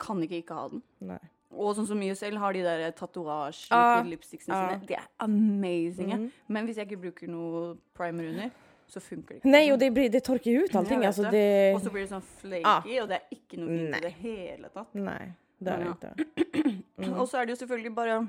kan 0.00 0.22
ikke 0.22 0.42
ikke 0.42 0.54
ha 0.54 0.68
den. 0.68 0.82
nej. 1.02 1.20
Og 1.50 1.74
sånn 1.76 1.86
som 1.86 2.00
ISL 2.02 2.36
har 2.36 2.52
de 2.52 2.62
der 2.62 2.90
tatuasje 2.90 3.68
Ja, 3.70 3.96
liquid 4.02 4.10
lipsticksene 4.10 4.54
ja. 4.56 4.68
sine. 4.68 4.86
De 4.86 4.94
er 4.94 5.06
amazing. 5.18 6.12
Mm. 6.12 6.30
Men 6.48 6.66
hvis 6.66 6.76
jeg 6.76 6.88
ikke 6.90 7.00
bruker 7.06 7.28
noe 7.30 7.76
primer 7.94 8.28
under, 8.32 8.50
så 8.88 9.00
funker 9.00 9.28
det 9.34 9.36
ikke. 9.40 9.50
Nej, 9.50 9.72
och 9.72 9.78
det, 9.78 9.90
blir, 9.90 10.08
det 10.10 10.20
torkar 10.24 10.50
ju 10.50 10.64
ut 10.64 10.74
allting. 10.74 11.04
Alltså 11.06 11.22
det. 11.30 11.74
Og 11.74 11.80
så 11.82 11.90
blir 11.90 12.02
det 12.02 12.08
sånn 12.10 12.22
flaky, 12.40 13.00
og 13.02 13.08
det 13.08 13.14
er 13.20 13.26
ikke 13.38 13.58
noe 13.58 13.68
fint 13.78 13.96
i 13.96 14.00
det 14.00 14.14
hele 14.20 14.68
tatt. 14.74 14.94
Nej, 14.94 15.32
det 15.58 15.70
är 15.70 15.78
det 15.78 15.84
Ja. 15.84 15.90
inte. 15.90 16.14
Mm. 16.96 17.12
Og 17.20 17.28
så 17.28 17.36
er 17.38 17.44
det 17.46 17.52
jo 17.52 17.56
selvfølgelig 17.66 17.94
bare 17.94 18.28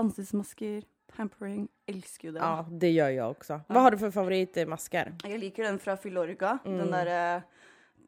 ansiktsmasker, 0.00 0.82
pampering. 1.16 1.68
Elsker 1.86 2.28
jo 2.28 2.32
det. 2.32 2.40
Ja, 2.40 2.66
det 2.70 2.90
gör 2.90 3.08
jag 3.08 3.30
också. 3.30 3.60
Vad 3.68 3.82
har 3.82 3.90
du 3.90 3.98
för 3.98 4.10
favoritmasker? 4.10 5.14
Jeg 5.24 5.38
liker 5.38 5.62
den 5.64 5.78
fra 5.78 5.96
Filorica, 5.96 6.58
Mm. 6.64 6.78
den 6.78 6.90
derre 6.90 7.42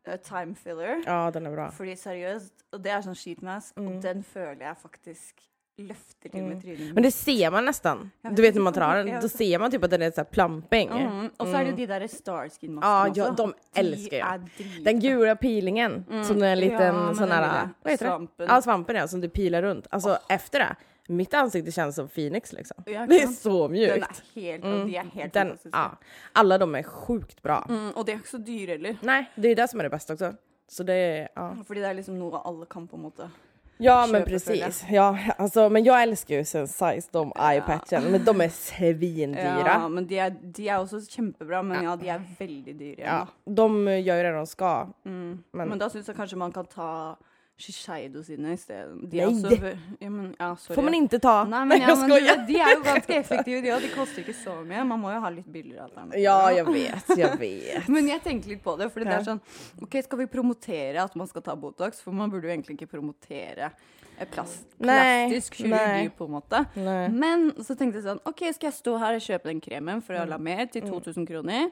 eh, 0.07 0.17
time 0.17 0.55
filler. 0.55 1.03
Ja, 1.07 1.31
den 1.31 1.47
är 1.47 1.51
bra. 1.51 1.71
Fordi 1.71 1.97
seriøst, 1.97 2.53
og 2.73 2.83
det 2.83 2.91
er 2.91 3.01
sånn 3.03 3.15
sheetmask, 3.15 3.77
Mm. 3.79 3.89
og 3.97 4.03
den 4.03 4.23
føler 4.23 4.61
jeg 4.61 4.77
faktisk 4.83 5.35
løfter 5.79 6.29
til 6.31 6.43
med 6.45 6.63
trynet. 6.63 6.95
Men 6.95 7.03
det 7.03 7.11
ser 7.15 7.51
man 7.51 7.65
nästan. 7.65 8.11
Jag 8.23 8.35
Du 8.37 8.43
vet 8.43 8.55
när 8.55 8.63
man 8.63 8.73
drar 8.73 8.97
den, 8.97 9.09
jag 9.09 9.23
då 9.23 9.29
ser 9.29 9.59
man 9.59 9.71
typ 9.71 9.85
att 9.85 9.91
den 9.91 10.03
är 10.03 10.11
så 10.11 10.17
här 10.21 10.25
plumping. 10.25 10.89
Mm. 10.89 11.31
Og 11.39 11.47
så 11.47 11.55
er 11.61 11.65
det 11.65 11.71
jo 11.71 11.77
de 11.77 11.87
der 11.87 12.07
Starskin-maskene 12.09 12.81
Ja, 12.83 13.13
ja, 13.15 13.31
de 13.31 13.55
älskar 13.75 14.17
jag. 14.17 14.41
Den 14.85 15.01
gula 15.01 15.37
peelingen, 15.37 16.05
som 16.25 16.43
är 16.43 16.47
en 16.53 16.61
liten 16.61 16.95
Mm. 16.95 17.07
Ja, 17.09 17.15
sån 17.15 17.31
här, 17.31 17.69
vad 17.83 17.91
heter 17.93 18.07
svampen. 18.07 18.47
det? 18.47 18.53
Ja, 18.53 18.63
svampen 18.63 18.97
ja, 18.97 19.09
som 19.09 19.21
du 19.21 19.29
pilar 19.29 19.63
runt. 19.63 19.87
Alltså 19.91 20.19
efter 20.29 20.59
det, 20.59 20.77
mitt 21.09 21.35
ansikte 21.35 21.73
känns 21.73 21.95
som 21.95 22.09
Phoenix 22.09 22.53
liksom. 22.53 22.83
Ja, 22.87 23.07
Det 23.07 23.23
är 23.23 23.27
så 23.27 23.69
Den 23.69 23.73
mjukt. 23.73 23.97
er 24.35 24.41
helt, 24.41 24.65
og 24.65 24.87
de 24.87 24.95
er 24.97 25.05
helt 25.15 25.33
Den, 25.35 25.59
ja, 25.73 25.91
alla 26.33 26.59
de 26.59 26.75
är 26.75 26.83
sjukt 26.83 27.43
bra. 27.43 27.67
Mm, 27.69 27.91
og 27.97 28.07
de 28.07 28.13
er 28.13 28.17
ikke 28.17 28.29
så 28.31 28.39
dyre 28.39 28.71
heller. 28.73 28.97
Nej, 29.03 29.31
det 29.37 29.49
är 29.49 29.55
det 29.57 29.69
som 29.69 29.81
är 29.81 29.85
det 29.85 29.91
bästa 29.91 30.13
också. 30.13 30.33
Så 30.69 30.83
det 30.83 30.95
är, 30.95 31.29
ja. 31.35 31.57
Fordi 31.67 31.81
det 31.81 31.87
er 31.89 31.95
liksom 31.95 32.19
noe 32.19 32.39
alle 32.45 32.67
kan 32.67 32.89
på 32.89 32.97
måte 32.97 33.31
Ja 33.79 34.07
men 34.07 34.23
för 34.23 34.31
precis. 34.31 34.85
Ja, 34.91 35.19
alltså, 35.39 35.69
men 35.69 35.85
jag 35.85 36.03
älskar 36.03 36.35
ju 36.35 36.43
Sensai's 36.43 37.09
de 37.13 37.33
eyepatchen, 37.39 38.05
men 38.11 38.25
de 38.25 38.41
är 38.41 38.49
svindyra. 38.49 39.67
Ja, 39.67 39.89
men 39.89 40.07
de 40.07 40.19
er, 40.19 40.31
de 40.31 40.69
er 40.69 40.79
også 40.79 41.01
kjempebra, 41.11 41.63
men 41.63 41.85
ja, 41.85 41.97
de 41.97 42.09
er 42.09 42.23
veldig 42.39 42.79
dyre. 42.79 43.01
Ja, 43.01 43.27
Ja. 43.45 43.53
de 43.53 43.89
gör 44.01 44.17
ju 44.17 44.23
det 44.23 44.33
de 44.33 44.47
ska. 44.47 44.87
Mm. 45.05 45.45
Men- 45.53 45.69
Men, 45.69 45.79
da 45.79 45.89
syns 45.91 46.07
jeg 46.09 46.17
kanskje 46.17 46.37
man 46.37 46.53
kan 46.53 46.67
ta 46.67 47.17
Shiseido 47.57 48.23
sine 48.27 48.53
isteden. 48.57 49.05
De 49.11 49.17
Nej. 49.17 49.27
også 49.27 49.61
ve- 49.63 49.79
ja, 50.01 50.09
men, 50.11 50.35
ja, 50.41 50.57
sorry. 50.57 50.75
Får 50.75 50.83
man 50.83 50.95
inte 50.95 51.19
ta. 51.23 51.45
Nei, 51.45 51.65
men, 51.65 51.81
ja, 51.81 51.89
jag 51.89 51.99
men 51.99 52.09
du 52.11 52.15
vet, 52.25 52.47
de 52.49 52.57
er 52.59 52.73
jo 52.75 52.81
ganske 52.91 53.15
effektive, 53.21 53.61
de 53.63 53.71
òg. 53.71 53.81
De 53.83 53.89
koster 53.95 54.23
ikke 54.25 54.35
så 54.35 54.57
mye. 54.67 54.85
Man 54.85 55.01
må 55.01 55.13
jo 55.15 55.21
ha 55.23 55.31
litt 55.31 55.47
billigere 55.47 55.85
alternativer. 55.87 56.23
Ja, 56.25 56.51
jag 56.51 56.73
vet, 56.73 57.13
jag 57.17 57.39
vet. 57.45 57.89
Men 57.89 58.09
jeg 58.11 58.23
tenker 58.25 58.49
litt 58.57 58.63
på 58.65 58.75
det, 58.81 58.91
for 58.93 59.01
det 59.07 59.13
er 59.15 59.23
sånn 59.29 59.41
OK, 59.83 59.95
skal 60.03 60.19
vi 60.19 60.27
promotere 60.27 61.03
at 61.05 61.15
man 61.15 61.31
skal 61.31 61.43
ta 61.47 61.55
Botox? 61.55 62.03
For 62.03 62.11
man 62.13 62.31
burde 62.33 62.49
jo 62.51 62.55
egentlig 62.57 62.75
ikke 62.81 62.91
promotere 62.97 63.71
eh, 64.19 64.27
Nei, 64.27 65.29
plastisk 65.29 65.55
kirurgi, 65.55 65.71
nei. 65.71 66.09
på 66.11 66.27
en 66.27 66.35
måte. 66.35 66.65
Nej. 66.75 67.07
Men 67.15 67.53
så 67.63 67.75
tenkte 67.79 68.01
jeg 68.03 68.09
sånn 68.09 68.21
OK, 68.27 68.43
skal 68.55 68.71
jeg 68.73 68.77
stå 68.83 68.99
her 68.99 69.15
og 69.15 69.23
kjøpe 69.31 69.51
den 69.53 69.61
kremen 69.63 70.03
for 70.03 70.15
Mm. 70.19 70.29
la 70.35 70.39
mer 70.39 70.67
til 70.67 70.83
2000 70.91 71.27
kroner? 71.31 71.71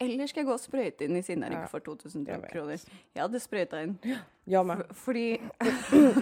Eller 0.00 0.26
skal 0.26 0.40
jeg 0.40 0.46
gå 0.46 0.52
og 0.52 0.60
sprøyte 0.60 1.04
inn 1.04 1.16
i 1.16 1.22
Sinnarygg 1.22 1.60
Ja, 1.60 1.66
for 1.70 1.78
2000 1.80 2.26
jeg 2.28 2.40
vet. 2.42 2.50
kroner? 2.52 2.78
Jeg 3.14 3.22
hadde 3.22 3.40
sprøyta 3.40 3.82
inn. 3.82 3.98
Jag 4.44 4.66
med. 4.66 4.76
For, 4.76 4.94
fordi 4.94 5.40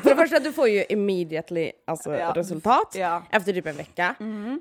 För 0.03 0.11
det 0.11 0.17
första, 0.17 0.39
du 0.39 0.53
får 0.53 0.69
ju 0.69 0.85
immediately 0.89 1.73
alltså, 1.87 2.15
Ja. 2.17 2.33
resultat 2.37 2.95
Ja. 2.95 3.23
efter 3.31 3.53
typ 3.53 3.67
en 3.67 3.77
vecka. 3.77 4.15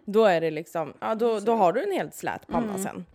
Då 0.05 0.25
är 0.25 0.41
det 0.41 0.51
liksom, 0.51 0.93
ja 0.99 1.15
då, 1.15 1.39
då 1.39 1.55
har 1.55 1.73
du 1.73 1.83
en 1.83 1.91
helt 1.91 2.15
slät 2.15 2.47
panna 2.47 2.77
sen. 2.77 3.05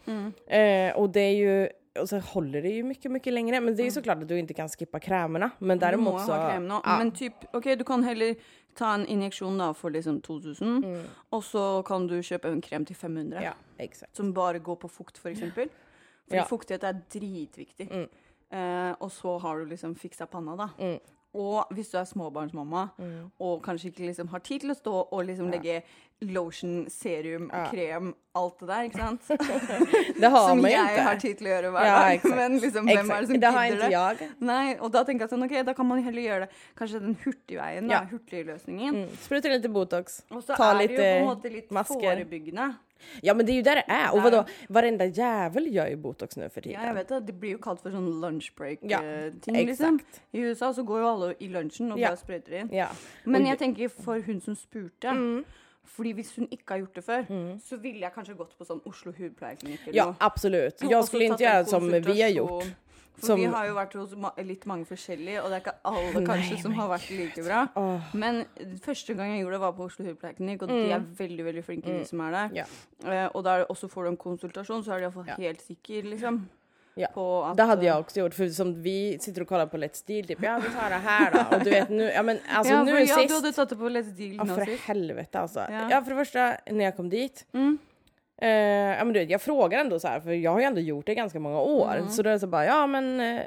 Eh, 0.46 0.96
och 0.96 1.10
det 1.10 1.20
är 1.20 1.34
ju, 1.34 1.68
och 2.00 2.08
så 2.08 2.18
håller 2.18 2.62
det 2.62 2.68
ju 2.68 2.82
mycket, 2.82 3.10
mycket 3.10 3.32
längre. 3.32 3.60
Men 3.60 3.76
det 3.76 3.82
är 3.82 3.84
ju 3.84 3.90
såklart 3.90 4.22
att 4.22 4.28
du 4.28 4.38
inte 4.38 4.54
kan 4.54 4.68
skippa 4.68 5.00
krämerna. 5.00 5.50
Men 5.58 5.78
däremot 5.78 6.20
så... 6.26 6.32
ha 6.32 6.50
krem 6.50 6.68
nå. 6.68 6.80
ja. 6.84 6.98
Men 6.98 7.10
typ, 7.12 7.34
OK, 7.52 7.64
du 7.64 7.84
kan 7.84 8.04
heller 8.04 8.34
ta 8.74 8.94
en 8.94 9.06
injeksjon 9.06 9.58
da 9.58 9.74
for 9.74 9.90
liksom 9.90 10.20
2000, 10.20 11.04
og 11.30 11.44
så 11.44 11.82
kan 11.86 12.06
du 12.06 12.16
kjøpe 12.22 12.50
en 12.50 12.60
krem 12.60 12.84
til 12.84 12.96
500. 12.96 13.42
ja, 13.42 13.52
exakt. 13.78 14.16
Som 14.16 14.32
bare 14.34 14.58
går 14.58 14.76
på 14.76 14.88
fukt, 14.88 15.18
for 15.18 15.28
eksempel. 15.28 15.68
Fordi 16.26 16.36
Ja. 16.40 16.44
fuktighet 16.44 16.82
er 16.84 17.00
dritviktig. 17.14 17.88
Mm. 17.90 18.08
Eh, 18.50 18.94
og 19.00 19.10
så 19.12 19.38
har 19.38 19.58
du 19.58 19.64
liksom 19.64 19.94
fiksa 19.94 20.26
panna, 20.26 20.56
da. 20.56 20.68
Mm. 20.78 20.98
Og 21.34 21.66
hvis 21.74 21.88
du 21.90 21.98
er 21.98 22.04
småbarnsmamma 22.04 22.88
og 23.40 23.62
kanskje 23.62 23.88
ikke 23.90 24.06
liksom 24.06 24.28
har 24.28 24.38
tid 24.38 24.62
å 24.70 24.74
stå 24.74 24.92
og 25.12 25.24
liksom 25.26 25.50
legge 25.50 25.82
lotion, 26.20 26.86
serum, 26.90 27.50
Ja. 27.52 27.70
krem, 27.70 28.14
alt 28.34 28.58
det 28.60 28.66
der, 28.68 28.82
ikke 28.88 28.98
sant? 28.98 29.20
Det 30.20 30.30
har 30.30 30.48
Som 30.48 30.60
man 30.62 30.70
ju 30.70 30.76
jeg 30.76 30.88
inte. 30.90 31.02
har 31.02 31.16
tid 31.16 31.38
til 31.38 31.46
å 31.46 31.50
gjøre 31.50 31.70
hver 31.74 31.84
Ja, 31.84 31.98
dag. 31.98 32.24
Men 32.36 32.58
liksom, 32.60 32.86
hvem 32.86 33.10
er 33.10 33.20
det 33.20 33.26
som 33.28 33.40
gidder 33.40 33.82
det? 33.82 33.90
jag. 33.92 34.22
Nei, 34.40 34.76
og 34.80 34.92
da 34.92 35.04
tenker 35.04 35.26
jeg 35.26 35.30
sånn, 35.34 35.44
ok, 35.44 35.64
da 35.66 35.74
kan 35.74 35.86
man 35.86 36.02
heller 36.02 36.22
gjøre 36.22 36.40
det 36.46 36.50
kanskje 36.78 37.00
den 37.00 37.16
hurtigveien, 37.24 37.88
da, 37.88 37.94
Ja. 37.94 38.00
hurtigløsningen. 38.10 38.94
Mm. 39.04 39.16
Spruta 39.20 39.48
lite 39.52 39.68
botox. 39.68 40.22
Og 40.30 40.42
så 40.42 40.54
er 40.56 40.78
det 40.86 40.90
jo 40.90 40.96
på 40.96 41.02
en 41.02 41.20
lite 41.20 41.24
måte 41.28 41.52
litt 41.52 41.70
masker. 41.70 42.00
forebyggende. 42.00 42.74
Ja 43.22 43.34
men 43.34 43.44
det 43.46 43.52
är 43.52 43.54
ju 43.54 43.62
där 43.62 43.74
det 43.76 43.84
är. 43.88 44.14
Och 44.14 44.22
vadå, 44.22 44.44
varenda 44.68 45.04
jävel 45.04 45.66
gör 45.74 45.86
ju 45.88 45.96
botox 45.96 46.36
nu 46.36 46.48
för 46.48 46.60
tiden. 46.60 46.80
Ja, 46.80 46.86
jeg 46.86 46.94
vet 46.94 47.08
det. 47.08 47.20
Det 47.26 47.32
blir 47.32 47.50
jo 47.50 47.58
kalt 47.58 47.82
for 47.82 47.90
sånn 47.90 48.20
lunch 48.20 48.50
Ja, 48.56 48.56
break-ting, 48.56 49.54
liksom. 49.66 49.98
Exakt. 50.00 50.20
I 50.32 50.38
USA 50.40 50.72
så 50.72 50.82
går 50.82 51.00
jo 51.00 51.06
alle 51.08 51.34
i 51.38 51.48
lunsjen 51.48 51.92
og 51.92 51.98
Ja. 51.98 52.08
bare 52.08 52.16
sprøyter 52.16 52.60
inn. 52.60 52.70
Ja. 52.72 52.88
Men 53.26 53.42
Og 53.42 53.48
jeg 53.48 53.58
tenker 53.58 53.88
for 53.90 54.20
hun 54.20 54.40
som 54.40 54.54
spurte 54.56 55.10
Mm. 55.12 55.44
Fordi 55.84 56.12
hvis 56.14 56.36
hun 56.36 56.48
ikke 56.50 56.68
har 56.68 56.78
gjort 56.78 56.94
det 56.94 57.04
før, 57.04 57.26
så 57.64 57.76
ville 57.80 58.00
jeg 58.00 58.12
kanskje 58.14 58.36
gått 58.36 58.56
på 58.58 58.64
sånn 58.66 58.80
Oslo 58.86 59.12
hudpleieklinikk 59.12 59.80
eller 59.86 59.94
Ja 59.96 60.04
noe. 60.06 60.16
absolut. 60.20 60.80
Jag 60.82 61.04
så 61.04 61.06
skulle 61.06 61.24
inte 61.24 61.44
göra 61.44 61.64
som 61.64 61.86
vi 61.88 62.22
har 62.22 62.30
gjort. 62.30 62.64
For 63.16 63.26
Som- 63.26 63.38
vi 63.40 63.44
har 63.46 63.66
jo 63.66 63.74
vært 63.74 63.92
hos 63.94 64.16
ma 64.16 64.30
litt 64.38 64.66
mange 64.66 64.84
forskjellige, 64.86 65.38
og 65.44 65.48
det 65.50 65.54
er 65.54 65.60
ikke 65.60 65.74
alle 65.84 66.26
kanskje 66.26 66.50
Nei, 66.54 66.62
som 66.62 66.72
har 66.72 66.88
vært 66.88 67.10
like 67.10 67.42
bra. 67.44 67.68
Åh. 67.76 68.00
Men 68.14 68.44
første 68.82 69.14
gang 69.14 69.30
jeg 69.36 69.44
gjorde 69.44 69.52
det, 69.52 69.60
var 69.60 69.72
på 69.72 69.84
Oslo 69.84 70.04
hudpleieklinikk, 70.04 70.62
og 70.62 70.68
de 70.68 70.90
er 70.90 70.98
veldig 70.98 71.44
veldig 71.44 71.64
flinke, 71.64 71.86
de 71.98 72.04
som 72.04 72.20
er 72.20 72.30
der. 72.32 72.48
Mm. 72.48 72.54
Ja. 72.56 72.64
Eh, 73.12 73.28
og 73.34 73.44
der 73.44 73.64
også 73.70 73.88
får 73.88 74.02
du 74.02 74.08
en 74.08 74.16
konsultasjon, 74.16 74.82
så 74.84 74.92
er 74.92 74.98
de 74.98 75.02
iallfall 75.04 75.26
Ja. 75.28 75.34
helt 75.36 75.62
sikker, 75.62 76.02
liksom. 76.02 76.48
Ja. 76.96 77.06
På 77.14 77.42
at 77.44 77.56
Det 77.56 77.62
hade 77.62 77.86
jag 77.86 78.00
också 78.00 78.20
gjort, 78.20 78.34
för 78.34 78.48
som 78.48 78.82
vi 78.82 79.18
sitter 79.20 79.42
och 79.42 79.48
kollar 79.48 79.66
på 79.66 79.76
Let's 79.76 80.06
Deal, 80.06 80.24
typ 80.26 80.42
ja 80.42 80.60
vi 80.68 80.80
tar 80.80 80.90
det 80.90 80.96
här 80.96 81.30
då. 81.32 81.56
Och 81.56 81.64
du 81.64 81.70
vet 81.70 81.88
nu, 81.88 82.04
ja 82.10 82.22
men 82.22 82.38
alltså 82.54 82.72
ja, 82.74 82.84
nu 82.84 82.90
for, 82.90 83.00
ja, 83.00 83.06
sist. 83.06 83.28
du 83.28 83.34
hadde 83.34 83.52
tatt 83.52 83.68
det 83.68 83.76
på 83.76 83.88
Let's 83.88 84.10
Deal 84.36 84.48
Ja 84.48 84.54
för 84.56 84.64
sist. 84.64 84.82
helvete 84.84 85.38
alltså. 85.38 85.60
Ja. 85.70 85.88
Ja. 85.90 86.02
för 86.02 86.10
det 86.10 86.16
första 86.16 86.56
när 86.70 86.84
jag 86.84 86.96
kom 86.96 87.08
dit. 87.10 87.46
Mm. 87.54 87.78
Eh, 88.42 88.48
ja 88.98 89.04
men 89.04 89.12
du 89.12 89.20
vet 89.20 89.30
jag 89.30 89.42
frågar 89.42 89.78
ändå 89.80 89.98
så 89.98 90.08
här 90.08 90.20
för 90.20 90.30
jag 90.32 90.50
har 90.50 90.58
ju 90.58 90.64
ändå 90.64 90.80
gjort 90.80 91.06
det 91.06 91.12
i 91.12 91.14
ganska 91.14 91.38
många 91.40 91.60
år. 91.60 91.94
Mm. 91.96 92.08
Så 92.08 92.22
då 92.22 92.28
är 92.28 92.32
det 92.34 92.40
så 92.40 92.46
bara 92.46 92.64
ja 92.64 92.86
men, 92.86 93.20
eh, 93.20 93.42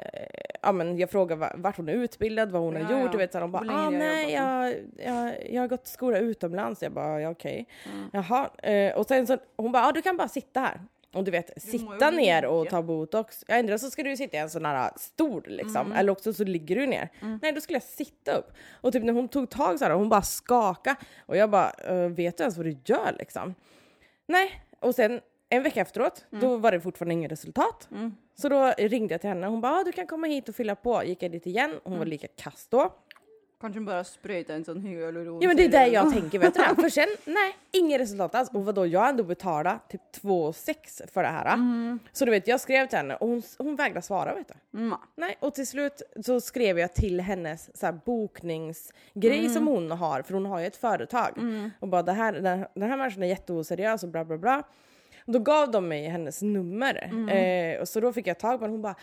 ja 0.62 0.72
men 0.72 0.98
jag 0.98 1.10
frågar 1.10 1.36
va- 1.36 1.54
vart 1.56 1.78
hon 1.78 1.90
är 1.90 1.94
utbildad, 1.94 2.52
vad 2.52 2.62
hon 2.62 2.76
Ja, 2.76 2.84
har 2.84 2.92
gjort. 2.92 3.02
ja. 3.06 3.12
Du 3.12 3.18
vet 3.18 3.32
så 3.32 3.38
här, 3.38 3.42
de 3.42 3.52
bara 3.52 3.64
ah, 3.70 3.84
jag 3.84 3.94
nej 3.94 4.32
jag, 4.34 4.74
jag, 5.06 5.34
jag 5.54 5.62
har 5.62 5.68
gått 5.68 5.88
skola 5.88 6.18
utomlands. 6.20 6.82
Jag 6.84 6.92
bara 6.92 7.22
ja 7.22 7.30
okej. 7.30 7.68
Jaha. 8.14 8.50
Eh, 8.64 8.96
och 8.98 9.06
sen 9.06 9.28
så 9.28 9.38
hon 9.58 9.72
bara 9.72 9.84
ja 9.86 9.92
du 9.92 10.02
kan 10.02 10.18
bara 10.18 10.28
sitta 10.28 10.60
här. 10.60 10.82
Och 11.14 11.24
du 11.24 11.32
vet, 11.32 11.62
sitta 11.62 12.10
ner 12.10 12.46
och 12.46 12.70
ta 12.70 12.82
botox. 12.82 13.44
Ja, 13.48 13.56
ändå 13.56 13.78
så 13.78 13.90
ska 13.92 14.04
du 14.04 14.18
sitta 14.18 14.38
i 14.38 14.40
en 14.40 14.50
sån 14.50 14.66
här 14.66 14.92
stol 14.96 15.44
liksom. 15.48 15.86
Mm. 15.86 15.98
Eller 15.98 16.12
också 16.12 16.34
så 16.34 16.44
ligger 16.44 16.76
du 16.76 16.86
ner. 16.86 17.10
Nej, 17.42 17.52
då 17.52 17.62
skulle 17.62 17.76
jag 17.76 17.84
sitta 17.84 18.32
upp. 18.38 18.52
Och 18.82 18.94
typ 18.94 19.04
när 19.04 19.14
hon 19.14 19.28
tog 19.28 19.50
tag 19.50 19.80
så 19.80 19.86
här, 19.86 19.92
hon 19.92 20.10
bara 20.10 20.22
skaka 20.22 20.96
Och 21.26 21.38
jag 21.38 21.50
bara, 21.50 21.70
"Eh, 21.70 21.96
vet 22.10 22.38
du 22.38 22.44
ens 22.44 22.58
vad 22.58 22.66
du 22.66 22.78
gör 22.86 23.16
liksom? 23.20 23.56
Nej. 24.28 24.62
Och 24.80 24.96
sen 24.96 25.22
en 25.50 25.64
vecka 25.64 25.82
efteråt, 25.82 26.26
då 26.30 26.58
var 26.58 26.72
det 26.72 26.82
fortfarande 26.82 27.14
inget 27.14 27.32
resultat. 27.32 27.90
Så 28.36 28.50
då 28.50 28.74
ringde 28.78 29.14
jag 29.14 29.22
till 29.22 29.30
henne. 29.30 29.48
Hon 29.48 29.62
bara, 29.62 29.74
ah, 29.74 29.84
du 29.84 29.92
kan 29.92 30.08
komma 30.08 30.28
hit 30.28 30.50
och 30.50 30.56
fylla 30.56 30.76
på. 30.76 31.04
Gick 31.04 31.24
jag 31.24 31.32
dit 31.32 31.46
igen. 31.48 31.80
Hon 31.84 31.98
var 31.98 32.06
lika 32.06 32.28
kass 32.28 32.68
då. 32.70 32.94
Kanskje 33.58 33.82
bare 33.82 34.04
sprøyte 34.06 34.54
en 34.54 34.64
sånn 34.66 34.84
hyaluron. 34.86 35.40
Ja 35.42 35.48
men 35.50 35.58
det 35.58 35.64
är 35.66 35.70
det 35.74 35.88
jag 35.88 36.12
tänker 36.14 36.40
vet 36.40 36.54
du? 36.54 36.62
För 36.82 36.90
sen, 36.90 37.14
nej, 37.26 37.56
inget 37.72 38.02
resultat 38.02 38.36
alls. 38.36 38.50
Och 38.54 38.66
vadå, 38.66 38.86
jag 38.86 39.00
har 39.00 39.10
ändå 39.10 39.24
betalat 39.24 39.90
typ 39.90 40.02
2 40.12 40.54
6 40.54 41.02
för 41.14 41.24
det 41.24 41.30
här. 41.30 41.58
Så 42.12 42.26
du 42.26 42.32
vet, 42.32 42.48
jag 42.48 42.62
skrev 42.62 42.88
till 42.88 42.98
henne 42.98 43.16
och 43.16 43.28
hon, 43.28 43.44
hon 43.58 43.76
vägrade 43.76 44.02
svara 44.02 44.36
vet 44.36 44.48
du. 44.48 44.80
Mm. 44.80 44.98
Nej, 45.16 45.38
och 45.40 45.56
till 45.56 45.68
slut 45.68 46.02
så 46.26 46.42
skrev 46.42 46.80
jag 46.80 46.94
till 46.94 47.22
hennes 47.22 47.78
så 47.80 47.86
här, 47.86 48.00
bokningsgrej 48.06 49.50
som 49.50 49.68
hon 49.68 49.92
har, 49.92 50.22
för 50.22 50.34
hon 50.34 50.46
har 50.46 50.60
ju 50.60 50.66
ett 50.66 50.78
företag. 50.78 51.32
Och 51.80 51.88
bara 51.88 52.04
det 52.04 52.14
här, 52.14 52.34
den, 52.34 52.66
den 52.74 52.90
här 52.90 52.98
människan 52.98 53.24
är 53.24 53.28
jätteoseriös 53.28 54.04
och 54.04 54.10
bla 54.10 54.26
bla 54.26 54.38
bla. 54.38 54.64
Och 55.26 55.34
då 55.34 55.40
gav 55.40 55.72
de 55.72 55.88
mig 55.88 56.08
hennes 56.08 56.42
nummer. 56.42 57.12
Eh, 57.34 57.82
och 57.82 57.88
så 57.88 58.00
då 58.00 58.14
fick 58.14 58.28
jag 58.28 58.40
tag 58.40 58.60
på 58.60 58.66
henne. 58.66 58.74
Hon 58.74 58.82
bara 58.82 58.96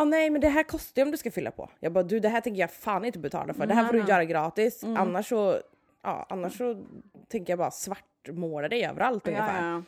Ah, 0.00 0.04
nej 0.04 0.30
men 0.30 0.40
det 0.40 0.48
här 0.48 0.62
kostar 0.62 1.02
ju 1.02 1.04
om 1.06 1.10
du 1.10 1.16
ska 1.16 1.30
fylla 1.30 1.50
på. 1.50 1.70
Jag 1.80 1.92
bara 1.92 2.04
du 2.04 2.20
det 2.20 2.28
här 2.28 2.40
tänker 2.40 2.60
jag 2.60 2.70
fan 2.70 3.04
inte 3.04 3.18
betala 3.18 3.54
för. 3.54 3.66
Det 3.66 3.74
här 3.74 3.84
får 3.86 3.92
du 3.92 4.04
göra 4.04 4.24
gratis. 4.24 4.84
Annars 4.84 5.28
så, 5.28 5.60
ja, 6.02 6.26
annars 6.28 6.58
så 6.58 6.84
tänker 7.28 7.52
jag 7.52 7.58
bara 7.58 7.70
svartmåla 7.70 8.68
dig 8.68 8.84
överallt 8.86 9.26
Ja, 9.26 9.30
ungefär. 9.32 9.70
ja. 9.70 9.82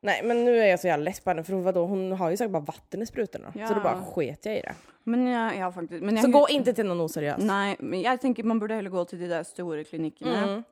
Nej 0.00 0.22
men 0.24 0.44
nu 0.44 0.58
är 0.58 0.66
jag 0.66 0.80
så 0.80 0.86
jävla 0.86 1.04
less 1.04 1.20
på 1.20 1.30
henne 1.30 1.42
för 1.44 1.54
vadå, 1.54 1.86
hon 1.86 2.12
har 2.12 2.30
ju 2.30 2.36
säkert 2.36 2.52
bara 2.52 2.62
vatten 2.62 3.02
i 3.02 3.06
sprutorna. 3.06 3.52
Så 3.52 3.58
Ja. 3.58 3.68
då 3.74 3.80
bara 3.80 4.02
sket 4.04 4.46
jag 4.46 4.56
i 4.56 4.60
det. 4.60 4.74
Men 5.04 5.26
ja, 5.26 5.54
ja, 5.54 5.72
faktisk. 5.72 6.02
Men 6.02 6.16
jeg, 6.16 6.24
Så 6.24 6.30
gå 6.30 6.46
inte 6.48 6.72
till 6.72 6.86
någon 6.86 7.00
oseriös. 7.00 7.38
Nei, 7.38 7.76
men 7.78 8.00
jeg 8.02 8.20
tenker 8.20 8.44
man 8.44 8.58
burde 8.58 8.74
heller 8.74 8.90
gå 8.90 9.04
til 9.04 9.18
de 9.20 9.28
der 9.28 9.42
store 9.42 9.84
klinikkene. 9.84 10.42
Mm. 10.48 10.64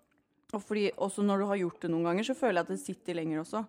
Og 0.53 0.63
fordi 0.63 0.91
også 0.97 1.23
når 1.23 1.39
du 1.39 1.45
har 1.47 1.57
gjort 1.57 1.81
det 1.83 1.91
noen 1.91 2.05
ganger, 2.05 2.23
så 2.25 2.35
føler 2.35 2.53
jeg 2.61 2.61
at 2.61 2.69
det 2.69 2.81
sitter 2.81 3.15
lenger 3.15 3.41
også. 3.41 3.65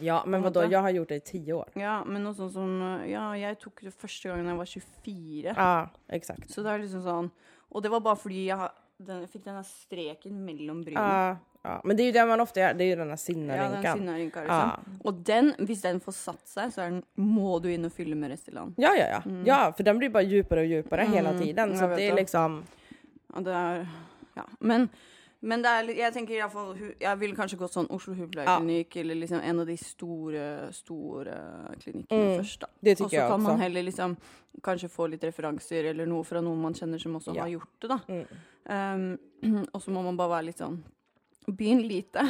Ja 0.00 0.22
men 0.26 0.42
vadå, 0.42 0.64
jag 0.70 0.80
har 0.82 0.90
gjort 0.90 1.08
det 1.08 1.14
i 1.16 1.20
tio 1.20 1.52
år. 1.52 1.68
Ja, 1.74 2.04
men 2.04 2.24
noe 2.24 2.34
sånn 2.34 2.50
som 2.52 2.70
Ja, 3.08 3.32
jeg 3.36 3.58
tok 3.62 3.80
det 3.82 3.92
første 3.94 4.28
gangen 4.28 4.46
jeg 4.46 4.56
var 4.56 4.66
24. 4.66 5.54
Ja 5.56 5.88
exakt. 6.08 6.50
Så 6.50 6.62
det 6.62 6.70
er 6.72 6.78
liksom 6.82 7.02
sånn 7.02 7.30
Og 7.70 7.82
det 7.82 7.90
var 7.90 8.00
bare 8.00 8.16
fordi 8.16 8.46
jeg, 8.46 8.56
har- 8.56 8.72
den, 8.98 9.20
jeg 9.20 9.30
fikk 9.30 9.44
denne 9.44 9.64
streken 9.64 10.44
mellom 10.44 10.82
brynene. 10.84 11.14
Ja, 11.14 11.36
ja. 11.64 11.80
Men 11.84 11.96
det 11.96 12.02
är 12.02 12.04
ju 12.06 12.12
det 12.12 12.26
man 12.26 12.40
ofta 12.40 12.60
gör, 12.60 12.74
det 12.74 12.84
är 12.84 12.86
ju 12.86 12.96
den 12.96 13.08
här 13.08 13.08
Ja, 13.08 13.10
den 13.10 13.18
sinnarynkan. 13.18 13.98
sinnarynka, 13.98 14.40
liksom. 14.40 14.56
Ja. 14.56 14.78
Og 15.04 15.14
den, 15.14 15.54
hvis 15.58 15.82
den 15.82 16.00
får 16.00 16.12
satt 16.12 16.48
seg, 16.48 16.70
så 16.72 16.80
er 16.82 16.90
den, 16.90 17.02
må 17.16 17.58
du 17.62 17.68
inn 17.72 17.84
og 17.84 17.92
fylle 17.92 18.14
med 18.14 18.30
Restylane. 18.30 18.74
Ja, 18.76 18.92
ja, 18.94 19.06
ja. 19.08 19.22
Ja, 19.44 19.72
för 19.76 19.82
den 19.84 19.98
blir 19.98 20.08
bara 20.10 20.22
djupare 20.22 20.60
och 20.60 20.66
djupare 20.66 21.02
hela 21.02 21.38
tiden. 21.38 21.68
jag 21.70 21.78
Så 21.78 21.84
att 21.84 21.96
det 21.96 22.02
är 22.02 22.10
det. 22.10 22.16
liksom... 22.20 22.62
Ja, 23.34 23.40
det 23.40 23.52
er 23.52 23.86
Ja. 24.34 24.42
Men, 24.60 24.88
men 25.44 25.62
det 25.64 25.70
er, 25.70 25.90
jeg 25.98 26.12
tenker 26.14 26.34
i 26.34 26.40
hvert 26.40 26.52
fall 26.54 26.70
Jeg 27.00 27.18
ville 27.20 27.36
kanskje 27.36 27.58
gått 27.60 27.74
sånn 27.76 27.88
Oslo 27.92 28.14
hudpleieklinikk 28.16 28.96
eller 29.02 29.18
liksom 29.20 29.42
en 29.44 29.60
av 29.60 29.66
de 29.68 29.76
store, 29.80 30.44
store 30.72 31.34
klinikkene 31.82 32.30
Mm, 32.30 32.38
først, 32.40 32.60
da. 32.64 32.70
det 32.80 32.94
Og 33.00 33.10
så 33.12 33.28
kan 33.28 33.42
man 33.44 33.60
heller 33.60 33.82
liksom 33.86 34.16
kanskje 34.64 34.88
få 34.88 35.08
litt 35.12 35.24
referanser 35.26 35.90
eller 35.90 36.06
noe 36.08 36.24
fra 36.24 36.40
noen 36.40 36.60
man 36.62 36.74
kjenner 36.74 37.00
som 37.02 37.14
også 37.18 37.34
Ja. 37.36 37.42
har 37.42 37.50
gjort 37.58 37.80
det, 37.80 37.88
da. 37.88 38.00
Mm. 38.08 38.26
Um, 38.64 39.18
og 39.74 39.82
så 39.84 39.92
må 39.92 40.00
man 40.02 40.16
bare 40.16 40.30
være 40.38 40.46
litt 40.46 40.56
sånn 40.62 40.78
Begynn 41.52 41.82
lite, 41.86 42.22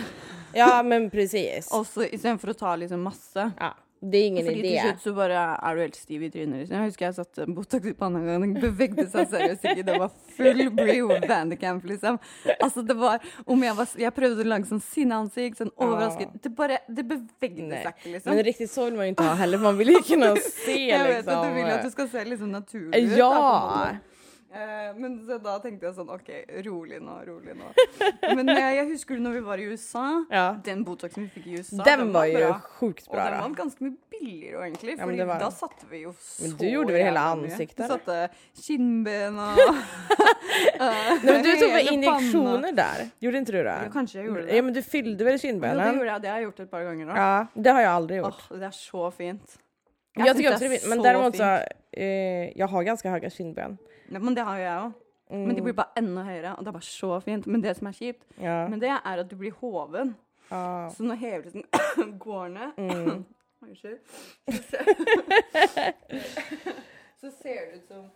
Ja, 0.57 0.83
men 0.83 1.09
precis. 1.12 1.68
og 1.77 1.85
så 1.87 2.03
istedenfor 2.09 2.50
å 2.50 2.57
ta 2.59 2.72
liksom 2.74 3.05
masse. 3.07 3.44
Ja. 3.61 3.68
Det 4.10 4.18
är 4.18 4.26
ingen 4.26 4.44
Fordi 4.46 4.62
til 4.62 4.70
idé. 4.70 4.80
slutt 4.82 5.00
så 5.02 5.12
bare 5.16 5.42
er 5.62 5.74
du 5.74 5.80
helt 5.80 5.96
stiv 5.96 6.22
i 6.22 6.28
trynet. 6.30 6.58
Liksom. 6.60 6.76
Jeg 6.76 6.84
husker 6.90 7.06
jeg 7.06 7.14
satte 7.14 7.46
Botox 7.56 7.86
i 7.86 7.92
panna 7.94 8.18
en 8.18 8.26
gang. 8.26 8.42
Den 8.42 8.54
bevegde 8.62 9.06
seg 9.10 9.28
seriøst 9.32 9.64
ikke. 9.64 9.84
Det 9.86 9.98
var 10.02 10.10
full 10.36 10.70
Brio 10.76 11.08
Bandicamp, 11.28 11.84
liksom. 11.88 12.18
Altså, 12.60 12.82
det 12.82 12.96
var 13.00 13.18
Om 13.46 13.62
jeg 13.64 13.76
var 13.76 13.88
Jeg 13.98 14.14
prøvde 14.14 14.44
å 14.44 14.48
lage 14.52 14.68
sånn 14.68 14.82
sinneansikt, 14.84 15.58
sånn 15.62 15.70
overrasket 15.76 16.36
Det 16.42 16.52
bare 16.56 16.78
Det 16.88 17.04
bevegde 17.08 17.80
seg 17.82 17.92
ikke, 17.94 18.12
liksom. 18.12 18.34
Men 18.34 18.44
riktigt 18.44 18.70
så 18.70 18.84
vill 18.84 18.94
man 18.98 19.06
ju 19.06 19.14
inte 19.14 19.22
ha 19.28 19.34
heller, 19.34 19.58
man 19.58 19.78
vill 19.78 19.88
ju 19.88 20.02
kunna 20.02 20.34
se 20.64 20.78
jeg 20.88 21.00
vet 21.00 21.16
liksom. 21.24 21.38
at 21.38 21.44
du 21.48 21.54
vil 21.54 21.70
at 21.78 21.82
du 21.84 21.90
skal 21.90 22.08
se 22.08 22.24
liksom 22.24 22.50
naturlig 22.52 23.04
ut. 23.04 23.10
da, 23.10 23.16
Ja! 23.16 23.32
måte. 23.40 24.13
Eh, 24.54 24.92
men 24.96 25.16
så 25.26 25.34
da 25.42 25.56
tenkte 25.58 25.88
jeg 25.88 25.96
sånn 25.96 26.10
OK, 26.14 26.28
rolig 26.62 27.00
nå, 27.02 27.14
rolig 27.26 27.56
nå. 27.58 27.70
Men 28.38 28.46
jeg 28.54 28.84
husker 28.92 29.18
når 29.18 29.32
vi 29.34 29.40
var 29.48 29.58
i 29.58 29.64
USA, 29.72 30.04
Ja. 30.30 30.44
den 30.62 30.84
Botoxen 30.86 31.24
vi 31.26 31.40
fikk 31.40 31.46
i 31.50 31.56
USA, 31.58 31.82
Den 31.82 32.12
var 32.14 32.28
ju 32.30 32.36
bra. 32.38 32.60
sjukt 32.78 33.08
Og 33.08 33.16
bra 33.16 33.24
den 33.24 33.40
då. 33.40 33.48
var 33.48 33.56
ganske 33.64 33.82
mye 33.82 33.96
billigere 34.14 34.62
egentlig. 34.68 34.94
Ja, 34.98 35.04
Fordi 35.04 35.16
det 35.18 35.26
var 35.26 35.38
da 35.42 35.48
den. 35.48 35.56
satte 35.58 35.88
vi 35.90 36.02
jo 36.04 36.12
så 36.20 36.42
Men 36.46 36.56
du 36.60 36.66
gjorde 36.70 36.92
vel 36.94 37.02
hele 37.08 37.18
ansiktet, 37.32 37.80
eller? 37.80 37.98
satte 37.98 38.62
kinnben 38.62 39.38
og 39.38 39.58
Nej, 40.78 41.18
men 41.24 41.42
du 41.42 41.50
tog 41.56 41.70
väl 41.72 41.86
hele 41.86 41.92
injektioner 41.94 42.72
där? 42.72 43.08
Gjorde 43.18 43.38
inte 43.38 43.52
du 43.52 43.62
det? 43.62 43.80
Ja, 43.84 43.90
kanske 43.92 44.18
jag 44.18 44.26
gjorde 44.26 44.42
det. 44.42 44.56
Ja 44.56 44.62
men 44.62 44.74
du 44.74 44.82
fyllde 44.82 45.24
väl 45.24 45.38
panna. 45.40 45.86
Jo, 45.86 45.92
det 45.92 45.96
gjorde 45.98 46.06
jeg. 46.12 46.22
Det 46.22 46.28
har 46.28 46.36
jeg 46.38 46.44
gjort 46.44 46.60
et 46.60 46.70
par 46.70 46.82
ganger 46.84 47.06
nå. 47.06 47.16
Ja, 47.16 47.46
det 47.54 47.70
har 47.70 47.80
jag 47.80 47.92
aldrig 47.92 48.18
gjort. 48.22 48.42
Åh, 48.50 48.58
det 48.58 48.66
er 48.66 48.70
så 48.78 49.10
fint. 49.12 49.58
Jag 50.14 50.27
syns 50.27 50.37
tycker 50.37 50.50
också 50.53 50.64
det 50.68 50.74
är 50.74 50.79
fint, 50.79 50.88
men 50.88 51.03
däremot 51.03 51.37
så, 51.37 51.42
eh, 51.92 52.59
jag 52.59 52.66
har 52.68 52.83
ganska 52.83 53.11
höga 53.11 53.31
kindben. 53.31 53.79
Ja, 54.09 54.18
men 54.18 54.35
det 54.35 54.42
har 54.42 54.57
jo 54.57 54.62
jeg 54.62 54.79
òg. 54.83 54.92
Men 55.31 55.48
de 55.48 55.53
Mm. 55.55 55.64
blir 55.64 55.72
bare 55.74 55.88
enda 55.96 56.22
høyere, 56.22 56.55
og 56.57 56.64
det 56.64 56.68
er 56.68 56.72
bare 56.72 56.83
så 56.83 57.20
fint. 57.20 57.46
Men 57.46 57.62
det 57.62 57.77
som 57.77 57.87
er 57.87 57.92
kjipt, 57.92 58.22
Ja. 58.40 58.68
men 58.68 58.81
det 58.81 58.88
er 58.88 59.00
at 59.20 59.31
du 59.31 59.37
blir 59.37 59.53
hoven. 59.61 60.14
ja. 60.50 60.90
Så 60.90 61.03
når 61.03 61.14
hevelsen 61.14 61.64
går 62.18 62.48
ned 62.48 62.70
Mm. 62.79 63.24
Unnskyld. 63.62 63.98
Så 64.50 64.62
ser- 64.62 65.94
Så 67.20 67.31
ser 67.42 67.61
det 67.70 67.77
ut 67.77 67.88
som 67.88 68.11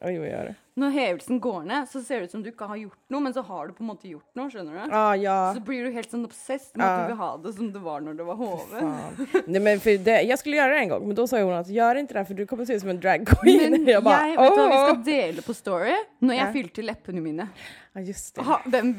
Vad 0.00 0.12
gör 0.12 0.44
du? 0.48 0.54
Når 0.80 0.90
hevelsen 0.90 1.40
går 1.40 1.62
ned, 1.64 1.88
så 1.88 2.00
ser 2.04 2.18
det 2.20 2.24
ut 2.24 2.30
som 2.30 2.42
du 2.42 2.48
ikke 2.50 2.66
har 2.68 2.76
gjort 2.76 2.98
noe, 3.12 3.20
men 3.24 3.32
så 3.34 3.42
har 3.44 3.66
du 3.68 3.72
på 3.76 3.82
en 3.84 3.88
måte 3.90 4.08
gjort 4.08 4.28
noe. 4.36 4.50
skjønner 4.52 4.72
du? 4.86 4.92
Ah, 4.94 5.14
ja. 5.16 5.36
Så 5.56 5.60
blir 5.64 5.84
du 5.84 5.90
helt 5.94 6.10
sånn 6.12 6.24
obsessed 6.28 6.76
med 6.76 6.84
at 6.86 6.90
Ja. 6.90 7.02
du 7.02 7.08
vil 7.12 7.16
ha 7.20 7.36
det 7.36 7.52
som 7.56 7.70
det 7.72 7.80
var 7.84 8.00
når 8.04 8.14
det 8.16 8.24
var 8.28 8.36
hoven. 8.36 8.80
Fan. 8.80 9.26
Nej, 9.46 9.60
men 9.60 9.80
för 9.80 9.98
det, 9.98 10.22
jag 10.22 10.38
skulle 10.38 10.56
göra 10.56 10.72
det 10.72 10.78
en 10.78 10.88
gång, 10.88 11.06
men 11.06 11.16
då 11.16 11.26
sa 11.26 11.38
Jonas 11.40 11.68
gör 11.68 11.94
inte 11.96 12.14
det 12.14 12.24
för 12.24 12.34
du 12.34 12.46
kommer 12.46 12.64
se 12.64 12.74
ut 12.74 12.80
som 12.80 12.90
en 12.90 13.00
drag 13.00 13.26
queen. 13.26 13.70
Men 13.70 13.86
jag 13.94 14.04
bara, 14.04 14.28
jeg 14.28 14.36
vet 14.40 14.54
du 14.54 14.60
hva 14.60 14.68
vi 14.68 14.76
"Åh." 14.76 14.84
skal 14.88 15.02
dele 15.04 15.42
på 15.42 15.54
Story 15.54 15.96
når 16.20 16.34
jeg 16.34 16.46
Ja. 16.46 16.52
fylte 16.52 16.82
leppene 16.82 17.20
mine. 17.20 17.48
Ja 17.94 18.00
just 18.00 18.34
det. 18.34 18.42
Ha, 18.44 18.60
den 18.66 18.94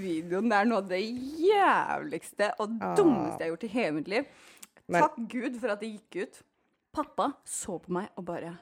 er 0.51 0.65
noe 0.65 0.77
av 0.77 0.87
det 0.89 0.99
jævligste 1.01 2.51
og 2.59 2.69
Ah. 2.81 2.95
dummeste 2.95 3.39
jeg 3.39 3.49
har 3.51 3.55
gjort 3.55 3.63
i 3.63 3.67
hele 3.67 3.91
mitt 3.91 4.07
liv. 4.07 4.25
Men- 4.87 5.01
Takk 5.01 5.15
Gud 5.29 5.59
for 5.61 5.67
at 5.69 5.79
det 5.79 5.89
gikk 5.99 6.23
ut. 6.23 6.41
Pappa 6.93 7.31
så 7.45 7.79
på 7.79 7.89
meg 7.91 8.07
og 8.17 8.25
bare 8.25 8.57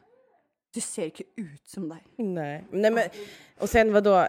Du 0.76 0.82
ser 0.84 1.06
ikke 1.12 1.24
ut 1.40 1.68
som 1.68 1.90
deg. 1.90 2.02
Nej. 2.18 2.64
Nej 2.72 2.92
men, 2.92 3.04
och 3.60 3.70
sen 3.70 3.94
vad 3.94 4.04
då 4.04 4.28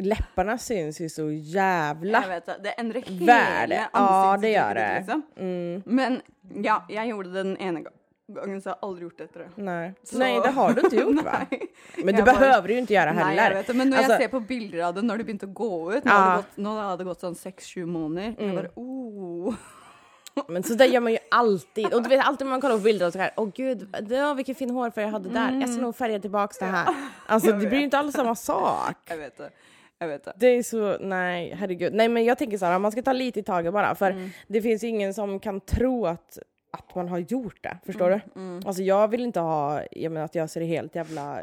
läpparna 0.00 0.58
syns 0.58 1.00
ju 1.00 1.08
så 1.08 1.30
jävla 1.30 2.20
Jeg 2.22 2.28
vet 2.28 2.62
det. 2.64 2.70
Endrer 2.80 3.02
hele 3.02 3.26
väl. 3.26 3.70
Ja 3.92 4.38
det 4.40 4.50
gör 4.50 4.74
det. 4.74 4.94
Liksom. 4.98 5.22
Mm, 5.36 5.82
Men 5.86 6.20
ja, 6.64 6.84
jeg 6.88 7.08
gjorde 7.08 7.28
det 7.32 7.42
den 7.42 7.56
ene 7.56 7.80
ga- 7.80 7.92
gangen, 8.34 8.60
så 8.62 8.68
jeg 8.70 8.76
har 8.80 8.88
aldri 8.88 9.02
gjort 9.04 9.18
det 9.18 9.24
etter 9.24 9.40
det. 9.40 9.50
nej. 9.62 9.92
Så- 10.02 10.18
nej 10.18 10.40
det 10.44 10.48
har 10.50 10.72
du 10.72 10.80
inte 10.80 10.96
gjort 10.96 11.24
va? 11.24 11.46
Men 11.96 12.14
du 12.14 12.20
Jag 12.20 12.24
bara- 12.26 12.38
behöver 12.38 12.68
ju 12.68 12.78
inte 12.78 12.94
göra 12.94 13.10
heller. 13.10 13.42
jeg 13.42 13.54
vet 13.54 13.66
det. 13.66 13.74
Men 13.74 13.90
når 13.90 13.96
Altså- 13.96 14.12
jeg 14.12 14.20
ser 14.22 14.28
på 14.28 14.40
bilder 14.40 14.82
av 14.84 14.94
det 14.94 15.02
det 15.18 15.24
begynte 15.24 15.46
å 15.46 15.52
gå 15.52 15.92
ut, 15.96 16.04
nå 16.04 16.10
Ja. 16.10 16.30
det 16.30 16.36
gått, 16.42 16.56
det 16.98 17.04
gått 17.04 17.20
seks-sju 17.34 17.84
måneder, 17.86 18.34
jeg 18.38 18.48
Mm. 18.50 18.54
bare 18.56 18.70
oh. 18.76 19.54
Men 20.48 20.62
så 20.62 20.74
där 20.74 20.86
gör 20.86 21.00
man 21.00 21.12
ju 21.12 21.18
alltid. 21.30 21.94
Och 21.94 22.02
du 22.02 22.08
vet 22.08 22.24
alltid 22.26 22.46
när 22.46 22.50
man 22.50 22.60
kollar 22.60 22.76
på 22.76 22.82
bilder 22.82 23.06
och 23.06 23.12
så 23.12 23.18
här, 23.18 23.30
åh 23.36 23.48
gud, 23.54 23.96
det 24.02 24.22
var 24.22 24.34
vilken 24.34 24.54
fin 24.54 24.70
hårfärg 24.70 25.04
jag 25.04 25.10
hade 25.12 25.28
där. 25.28 25.60
Jag 25.60 25.68
ska 25.70 25.82
nog 25.82 25.96
färga 25.96 26.18
tillbaks 26.20 26.58
det 26.58 26.64
här. 26.64 26.94
Alltså 27.26 27.50
Jag 27.50 27.60
det 27.60 27.66
blir 27.66 27.78
ju 27.78 27.84
inte 27.84 27.98
alls 27.98 28.14
samma 28.14 28.34
sak. 28.34 28.96
Jeg 29.08 29.16
vet 29.16 29.36
det. 29.36 29.50
Jeg 29.98 30.08
vet 30.08 30.24
det. 30.24 30.32
Det 30.36 30.46
är 30.46 30.62
så, 30.62 30.96
nej 31.00 31.54
herregud. 31.58 31.94
Nej 31.94 32.08
men 32.08 32.24
jag 32.24 32.38
tänker 32.38 32.58
så 32.58 32.66
här, 32.66 32.78
man 32.78 32.92
ska 32.92 33.02
ta 33.02 33.12
lite 33.12 33.40
i 33.40 33.42
taget 33.42 33.72
bara. 33.72 33.94
För 33.94 34.10
Mm. 34.10 34.30
det 34.46 34.62
finns 34.62 34.84
ingen 34.84 35.14
som 35.14 35.40
kan 35.40 35.60
tro 35.60 36.06
att, 36.06 36.38
att 36.70 36.94
man 36.94 37.08
har 37.08 37.18
gjort 37.18 37.62
det. 37.62 37.76
Förstår 37.86 38.20
Mm, 38.36 38.60
du? 38.60 38.66
Alltså 38.68 38.82
jag 38.82 39.08
vill 39.08 39.20
inte 39.22 39.40
ha, 39.40 39.82
jag 39.90 40.12
menar 40.12 40.24
att 40.24 40.34
jag 40.34 40.50
ser 40.50 40.60
helt 40.60 40.94
jävla... 40.94 41.40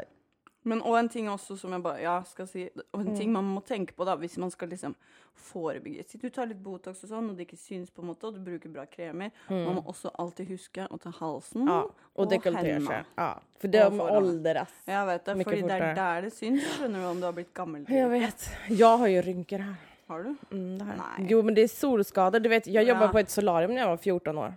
Men 0.62 0.82
og 0.82 0.98
en 0.98 1.08
ting 1.08 1.28
også 1.30 1.56
som 1.58 1.72
jeg 1.72 1.82
bare 1.82 2.00
ja, 2.02 2.22
skal 2.28 2.46
si, 2.46 2.68
og 2.92 3.00
en 3.00 3.06
Mm. 3.06 3.16
ting 3.16 3.32
man 3.32 3.44
må 3.44 3.60
tenke 3.64 3.92
på 3.96 4.04
da, 4.04 4.14
hvis 4.16 4.36
man 4.38 4.50
skal 4.50 4.68
liksom 4.68 4.94
forebygge 5.34 6.04
Si 6.08 6.18
du 6.18 6.28
tar 6.30 6.46
litt 6.46 6.58
Botox 6.62 7.02
og 7.04 7.08
sånn, 7.10 7.30
og 7.30 7.36
det 7.36 7.46
ikke 7.48 7.56
syns 7.58 7.90
på 7.90 8.02
en 8.02 8.08
måte, 8.10 8.24
og 8.28 8.34
du 8.34 8.40
bruker 8.40 8.68
bra 8.68 8.84
kremer. 8.86 9.30
Man 9.48 9.74
må 9.74 9.82
også 9.86 10.10
alltid 10.18 10.48
huske 10.48 10.86
å 10.90 10.98
ta 11.00 11.10
halsen 11.10 11.62
Mm. 11.62 11.68
Ja, 11.68 11.86
och 12.14 12.28
dekolletage. 12.28 12.72
hendene. 12.72 13.04
Ja, 13.16 13.40
för 13.58 13.68
de 13.68 13.82
Och 13.84 13.92
forarna. 13.96 14.16
åldras. 14.18 14.68
Jeg 14.86 15.06
vet 15.06 15.24
det, 15.24 15.44
fordi 15.44 15.62
det 15.62 15.70
er 15.70 15.78
fortere. 15.78 15.94
der 15.94 16.20
det 16.22 16.32
syns. 16.32 16.62
Skjønner 16.78 17.00
du 17.00 17.06
om 17.06 17.20
du 17.20 17.26
har 17.26 17.32
blitt 17.32 17.54
gammel? 17.54 17.84
Jag 17.88 18.08
vet. 18.08 18.50
Jag 18.68 18.96
har 18.98 19.06
ju 19.06 19.22
rynkor 19.22 19.58
här. 19.58 19.74
Har 20.08 20.22
du? 20.22 20.34
Mm, 20.56 20.78
det 20.78 20.84
här. 20.84 20.96
Nej. 20.96 21.26
Jo 21.30 21.42
men 21.42 21.54
det 21.54 21.62
är 21.62 21.68
solskador. 21.68 22.40
Du 22.40 22.48
vet, 22.48 22.66
jag 22.66 22.84
jobbade 22.84 23.06
Ja. 23.06 23.12
på 23.12 23.18
ett 23.18 23.30
solarium 23.30 23.74
när 23.74 23.80
jag 23.80 23.88
var 23.88 23.96
14 23.96 24.38
år. 24.38 24.54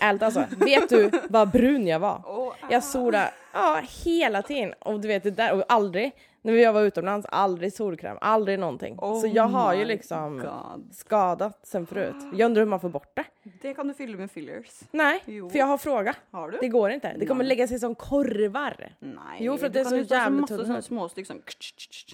Ärligt 0.00 0.22
alltså. 0.22 0.44
vet 0.56 0.88
du 0.88 1.10
vad 1.28 1.50
brun 1.50 1.86
jag 1.86 1.98
var? 2.00 2.22
Åh, 2.26 2.52
Jag 2.70 2.84
solade 2.84 3.30
ja, 3.52 3.80
hela 4.04 4.42
tiden. 4.42 4.72
Och 4.80 5.00
du 5.00 5.08
vet 5.08 5.22
det 5.22 5.30
där, 5.30 5.54
och 5.54 5.64
aldrig, 5.68 6.12
när 6.42 6.52
jag 6.52 6.72
var 6.72 6.82
utomlands, 6.82 7.26
aldrig 7.30 7.72
solkräm, 7.72 8.18
aldrig 8.20 8.58
någonting. 8.58 8.98
oh 8.98 9.20
så 9.20 9.26
jag 9.26 9.42
har 9.48 9.74
ju 9.74 9.84
liksom 9.84 10.38
God. 10.38 10.94
skadat 10.94 11.60
sen 11.66 11.86
förut. 11.86 12.14
Jag 12.34 12.46
undrar 12.46 12.62
hur 12.62 12.68
man 12.68 12.80
får 12.80 12.88
bort 12.88 13.16
det. 13.16 13.24
Det 13.62 13.74
kan 13.74 13.88
du 13.88 13.94
fylle 13.94 14.16
med 14.16 14.30
fillers. 14.30 14.80
Nej, 14.90 15.22
Jo. 15.26 15.50
för 15.50 15.58
jag 15.58 15.66
har 15.66 15.78
frågat. 15.78 16.16
Har 16.30 16.50
du? 16.50 16.58
Det 16.60 16.68
går 16.68 16.90
inte. 16.90 17.16
Det 17.18 17.26
kommer 17.26 17.44
lägga 17.44 17.68
sig 17.68 17.78
som 17.78 17.94
korvar. 17.94 18.92
Nej. 18.98 19.16
Jo, 19.38 19.56
för 19.58 19.66
att 19.66 19.72
du 19.72 19.76
det 19.78 19.80
är 19.80 19.84
kan 19.84 19.90
så 19.90 19.96
ju 19.96 20.04
ta 20.04 20.14
jävla 20.14 20.40
masse 20.40 20.54
tunna. 20.54 20.66
sånne 20.66 20.82
småstykker 20.82 21.26
sånn 21.26 21.42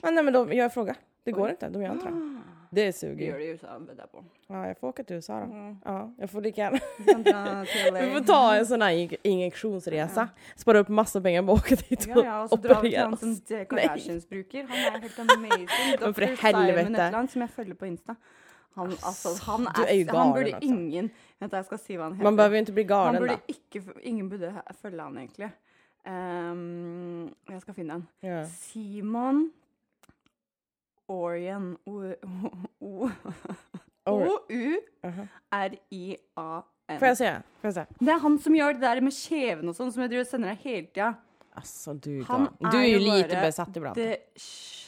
Ja, 0.02 0.10
nej 0.10 0.24
men 0.24 0.32
då, 0.34 0.54
jag 0.54 0.74
frågar. 0.74 0.96
Det 1.24 1.32
går 1.32 1.44
Oj. 1.46 1.50
inte, 1.50 1.68
de 1.68 1.82
gör 1.82 1.92
inte 1.92 2.04
det. 2.04 2.10
Det 2.10 2.40
Det 2.70 2.92
suger. 2.92 3.38
det 3.38 3.44
i 3.44 3.48
USA, 3.48 3.78
vedder 3.78 4.02
jeg 4.02 4.10
på. 4.12 4.24
Ja, 4.48 4.66
jag 4.66 4.78
får 4.78 4.88
åka 4.88 5.04
till 5.04 5.16
USA 5.16 5.38
då. 5.40 5.44
Mm. 5.44 5.76
Ja, 5.84 6.12
jag 6.18 6.30
får 6.30 6.40
lika 6.40 6.60
gärna. 6.60 6.78
Vi 8.00 8.14
får 8.14 8.24
ta 8.26 8.54
en 8.54 8.66
sån 8.66 8.82
här 8.82 8.90
injek- 8.92 9.16
injektionsresa. 9.22 10.28
Spara 10.56 10.78
upp 10.78 10.88
massa 10.88 11.20
pengar 11.20 11.42
på 11.42 11.52
att 11.52 11.58
åka 11.58 11.74
dit 11.74 12.06
Ja, 12.08 12.14
och 12.18 12.24
ja, 12.24 12.42
og 12.42 12.48
så 12.50 12.56
drar 12.56 12.82
vi 12.82 12.90
til 12.90 12.98
han 13.00 13.12
opereras. 13.12 13.20
som 13.20 13.56
D. 13.56 13.64
Kardashians 13.64 14.28
bruker. 14.28 14.62
Han 14.68 14.78
er 14.94 15.00
helt 15.00 15.18
amazing. 15.18 15.68
Men. 16.00 16.14
Simon 16.14 16.36
helvete. 16.42 16.80
et 16.80 16.86
eller 16.86 17.18
annet, 17.18 17.30
som 17.30 17.40
jeg 17.42 17.50
følger 17.50 17.74
på 17.74 17.84
Insta. 17.86 18.14
Han, 18.74 18.86
altså, 18.86 19.28
han, 19.50 19.64
du 19.76 19.82
er 19.82 19.94
jo 19.94 20.06
han 20.06 20.14
galen, 20.14 20.32
burde 20.34 20.54
altså. 20.54 20.68
ingen 20.68 21.10
Vent, 21.40 21.52
jeg 21.52 21.64
skal 21.64 21.78
si 21.78 21.96
hva 21.96 22.02
han 22.04 22.12
heter. 22.12 22.24
Man 22.24 22.36
behöver 22.36 22.54
ju 22.56 22.58
inte 22.60 22.72
bli 22.72 22.82
han 22.82 22.88
galen 22.88 23.20
burde 23.22 23.34
då. 23.36 23.40
ikke, 23.48 23.82
ingen 24.02 24.28
burde 24.30 24.50
he- 24.50 24.74
følge 24.82 25.02
han, 25.02 25.18
egentlig. 25.18 25.50
Ehm, 26.06 27.28
jeg 27.50 27.60
skal 27.60 27.74
finne 27.74 27.92
han. 27.92 28.06
Ja. 28.22 28.44
Simon 28.46 29.50
Orion 31.08 31.76
O-U-R-I-A-N. 35.50 36.18
Aha. 36.36 36.64
Får 36.98 37.08
jag 37.08 37.16
säga? 37.16 37.42
Får 37.60 37.68
jag 37.68 37.74
säga? 37.74 37.86
Det 37.98 38.10
er 38.10 38.18
han 38.18 38.38
som 38.38 38.54
gjør 38.56 38.72
det 38.78 38.80
der 38.80 39.00
med 39.04 39.12
kjeven 39.12 39.68
og 39.68 39.74
sånn, 39.76 39.90
som 39.92 40.02
jeg 40.02 40.10
driver 40.14 40.24
og 40.24 40.30
sender 40.30 40.48
deg 40.54 40.58
hele 40.64 40.86
tida. 40.88 41.08
Alltså 41.58 41.94
du 41.94 42.20
är 42.20 42.24
Han. 42.24 42.48
Du 42.60 42.66
är 42.66 42.74
är 42.82 42.86
ju 42.86 42.92
ju 42.92 42.98
lite 42.98 43.28
bara 43.28 43.40
besatt 43.42 43.76
ibland. 43.76 43.94
Det. 43.96 44.16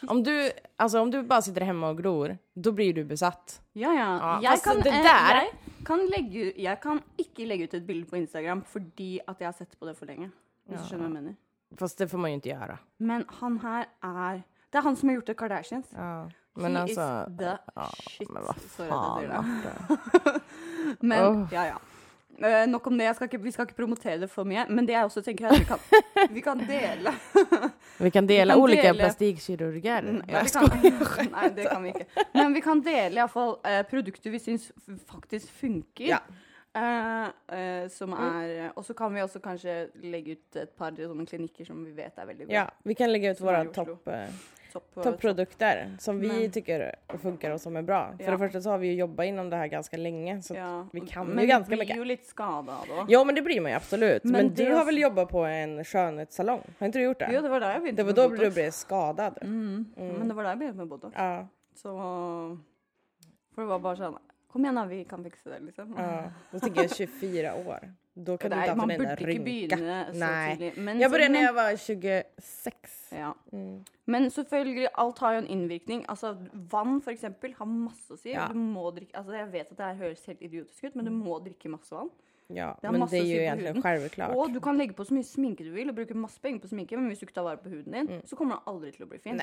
Om 0.08 0.22
du, 0.22 0.50
alltså 0.76 1.00
om 1.00 1.10
du 1.10 1.22
bara 1.22 1.42
sitter 1.42 1.60
hemma 1.60 1.88
och 1.90 1.96
glor, 1.98 2.38
då 2.54 2.72
blir 2.72 2.94
du 2.94 3.04
besatt. 3.04 3.60
Ja, 3.72 3.92
ja. 3.94 4.40
Jeg, 4.42 4.50
fast 4.50 4.64
kan, 4.64 4.76
det 4.80 4.88
eh, 4.90 5.02
der- 5.02 5.34
jeg, 5.34 5.50
kan 5.86 6.06
legge, 6.06 6.38
ut- 6.50 6.56
jeg 6.58 6.80
kan 6.82 7.00
ikke 7.18 7.46
legge 7.46 7.64
ut 7.64 7.74
et 7.74 7.86
bilde 7.86 8.06
på 8.10 8.16
Instagram 8.16 8.62
fordi 8.62 9.20
at 9.28 9.40
jeg 9.40 9.46
har 9.48 9.52
sett 9.52 9.78
på 9.80 9.86
det 9.86 9.96
for 9.96 10.06
lenge. 10.06 10.30
Hvis 10.68 10.80
du 10.80 10.86
skjønner 10.88 11.08
hva 11.08 11.14
jeg 11.14 11.22
mener. 11.22 11.34
Fast 11.76 11.98
det 11.98 12.08
får 12.10 12.18
man 12.18 12.30
ju 12.30 12.34
inte 12.34 12.48
göra. 12.48 12.78
Men 12.98 13.24
han 13.28 13.58
her 13.58 13.84
er 14.02 14.42
Det 14.70 14.78
er 14.78 14.82
han 14.86 14.96
som 14.96 15.08
har 15.08 15.16
gjort 15.18 15.26
det 15.26 15.36
Kardashians. 15.36 15.86
Ja. 15.94 16.28
Men 16.56 16.76
He 16.76 16.82
alltså... 16.82 17.06
is 17.30 17.38
the 17.38 17.58
Ja, 17.76 17.86
shit. 18.10 18.30
men 18.30 18.42
vad 18.42 18.56
fan. 18.56 19.28
Marte. 19.28 20.40
Men 21.00 21.24
Åh. 21.24 21.48
ja, 21.52 21.66
ja. 21.66 21.78
Eh, 22.48 22.66
nok 22.68 22.86
om 22.86 22.98
det. 22.98 23.10
Ikke, 23.22 23.38
vi 23.42 23.50
skal 23.52 23.66
ikke 23.68 23.76
promotere 23.76 24.18
det 24.22 24.28
for 24.32 24.44
mye. 24.48 24.64
Men 24.68 24.86
det 24.88 24.94
jeg 24.94 25.04
også 25.04 25.22
tenker 25.22 25.46
er 25.46 25.50
at 25.52 25.60
vi 25.60 25.64
kan, 25.68 25.78
vi 26.34 26.40
kan 26.40 26.58
dele 26.58 27.12
Vi 27.98 28.10
kan 28.10 28.26
dela 28.26 28.54
kan 28.54 28.62
olika 28.62 28.82
dela- 28.82 28.98
plastikkirurger. 29.04 30.00
Mm, 30.02 30.14
Nej, 30.14 30.24
ja, 30.28 30.42
jag 30.44 30.52
kan, 30.52 31.30
Nei, 31.32 31.48
det 31.56 31.66
kan 31.70 31.82
vi 31.82 31.88
ikke. 31.88 32.06
Men 32.34 32.54
vi 32.54 32.60
kan 32.64 32.80
dele 32.80 33.20
iallfall 33.20 33.56
eh, 33.64 33.82
produkter 33.90 34.30
vi 34.30 34.38
syns 34.40 34.70
f- 34.76 35.02
faktisk 35.10 35.50
funker. 35.60 36.04
Ja. 36.14 36.20
Eh, 36.74 37.88
som 37.90 38.12
er 38.14 38.70
Og 38.76 38.84
så 38.84 38.94
kan 38.94 39.12
vi 39.14 39.20
også 39.22 39.40
kanskje 39.42 39.88
legge 40.02 40.32
ut 40.38 40.56
et 40.56 40.70
par 40.78 40.92
sånne 40.96 41.26
klinikker 41.26 41.66
som 41.66 41.84
vi 41.84 41.92
vet 41.92 42.16
er 42.18 42.26
veldig 42.28 42.46
bra. 42.46 42.54
Ja, 42.54 42.66
vi 42.84 42.94
kan 42.94 43.12
lägga 43.12 43.30
ut 43.30 43.40
är 43.40 43.42
i 43.42 43.46
våra 43.46 43.64
topp, 43.64 44.08
Topp, 44.72 44.96
eh, 44.96 45.02
toppprodukter 45.02 45.96
som 45.98 46.20
vi 46.20 46.28
Men- 46.28 46.50
tycker 46.50 46.94
funkar 47.22 47.50
och 47.50 47.60
som 47.60 47.76
är 47.76 47.82
bra. 47.82 48.14
För 48.16 48.24
Ja. 48.24 48.30
det 48.30 48.38
första 48.38 48.60
så 48.60 48.70
har 48.70 48.78
vi 48.78 48.86
ju 48.86 48.94
jobbat 48.94 49.26
inom 49.26 49.50
det 49.50 49.56
här 49.56 49.66
ganska 49.66 49.96
länge. 49.96 50.42
Så 50.42 50.54
ja. 50.54 50.86
vi 50.92 51.00
kan 51.00 51.26
men 51.26 51.38
ju 51.44 51.46
ganska 51.46 51.70
vi 51.70 51.76
blir 51.76 51.84
mycket. 51.86 51.96
jo 51.96 52.04
litt 52.04 52.26
skada 52.26 52.72
av 52.78 52.86
det 52.86 52.92
òg. 52.92 53.04
Ja 53.08 53.24
men 53.24 53.34
det 53.34 53.42
blir 53.42 53.60
man 53.60 53.70
ju 53.70 53.76
absolut. 53.76 54.24
Men, 54.24 54.32
Men 54.32 54.54
du 54.54 54.72
har 54.72 54.84
väl 54.84 54.98
jobbat 54.98 55.28
på 55.28 55.38
en 55.44 55.84
skönhetssalong? 55.84 56.60
Har 56.78 56.86
inte 56.86 56.98
du 56.98 57.02
gjort 57.04 57.18
det? 57.18 57.30
Jo, 57.32 57.40
det 57.40 57.48
var 57.48 57.60
da 57.60 57.72
jeg 57.72 57.80
begynte 57.82 58.02
det 58.02 58.06
var 58.06 58.12
då 58.12 58.28
Botox. 58.28 58.40
du 58.40 58.50
blev 58.50 58.70
skadad. 58.70 59.38
Mm. 59.42 59.92
Men 59.96 60.28
det 60.28 60.34
var 60.34 60.42
da 60.44 60.48
jeg 60.50 60.58
begynte 60.58 60.78
med 60.78 60.88
Botox. 60.88 61.14
Ja, 61.18 61.46
Så 61.74 61.88
For 63.54 63.62
det 63.62 63.68
var 63.68 63.78
bare 63.78 63.96
sånn 63.96 64.18
Kom 64.52 64.64
igjen, 64.64 64.74
da, 64.74 64.84
vi 64.84 65.04
kan 65.04 65.22
fikse 65.24 65.50
det, 65.50 65.58
liksom. 65.60 65.94
ja. 65.98 66.22
Då 66.50 66.58
tänker 66.60 66.82
jag 66.82 66.90
24 66.96 67.54
år. 67.54 67.92
Då 68.14 68.36
kan 68.36 68.50
du 68.50 68.56
Nei, 68.56 68.64
inte 68.64 68.70
ha 68.70 68.76
man 68.76 68.88
för 68.88 68.94
en 68.94 68.98
burde 68.98 69.12
ikke 69.12 69.26
rynka. 69.26 69.78
Jag 69.78 71.04
så- 71.04 71.10
började 71.10 71.32
när 71.32 71.42
jag 71.42 71.52
var 71.52 71.76
26. 71.76 73.08
Ja. 73.12 73.34
Mm. 73.52 73.84
Men 74.04 74.30
selvfølgelig, 74.30 74.88
alt 74.94 75.18
har 75.18 75.32
jo 75.32 75.38
en 75.38 75.46
innvirkning. 75.46 76.04
Altså, 76.08 76.36
vann 76.52 77.00
for 77.00 77.10
eksempel 77.10 77.54
har 77.58 77.66
masse 77.66 78.12
å 78.12 78.16
si. 78.18 78.32
Ja. 78.32 78.48
Du 78.48 78.58
må 78.58 78.90
drikke, 78.90 79.14
altså, 79.14 79.32
jeg 79.32 79.52
vet 79.52 79.70
at 79.70 79.76
det 79.76 79.86
her 79.86 79.94
høres 79.94 80.26
helt 80.26 80.42
idiotisk 80.42 80.84
ut, 80.84 80.96
men 80.96 81.04
du 81.04 81.10
må 81.10 81.38
drikke 81.44 81.68
masse 81.70 81.94
vann. 81.94 82.10
Ja, 82.52 82.74
Det 82.82 82.90
men 82.90 83.00
det 83.00 83.16
är 83.16 83.20
att 83.20 83.26
ju 83.26 83.36
egentligen 83.36 83.82
självklart. 83.82 84.36
Og 84.36 84.52
du 84.52 84.60
kan 84.60 84.78
legge 84.78 84.92
på 84.92 85.04
så 85.04 85.14
mye 85.14 85.22
sminke 85.24 85.64
du 85.64 85.70
vil 85.70 85.88
og 85.88 85.94
bruke 85.94 86.14
masse 86.14 86.40
penger 86.40 86.60
på 86.60 86.68
sminke, 86.68 86.96
men 86.96 87.06
hvis 87.06 87.20
du 87.20 87.26
ikke 87.26 87.34
tar 87.34 87.44
vare 87.44 87.56
på 87.56 87.68
huden 87.68 87.92
din, 87.92 88.22
så 88.24 88.36
kommer 88.36 88.54
den 88.56 88.62
aldri 88.66 88.90
til 88.92 89.06
å 89.06 89.08
bli 89.08 89.18
fin. 89.18 89.40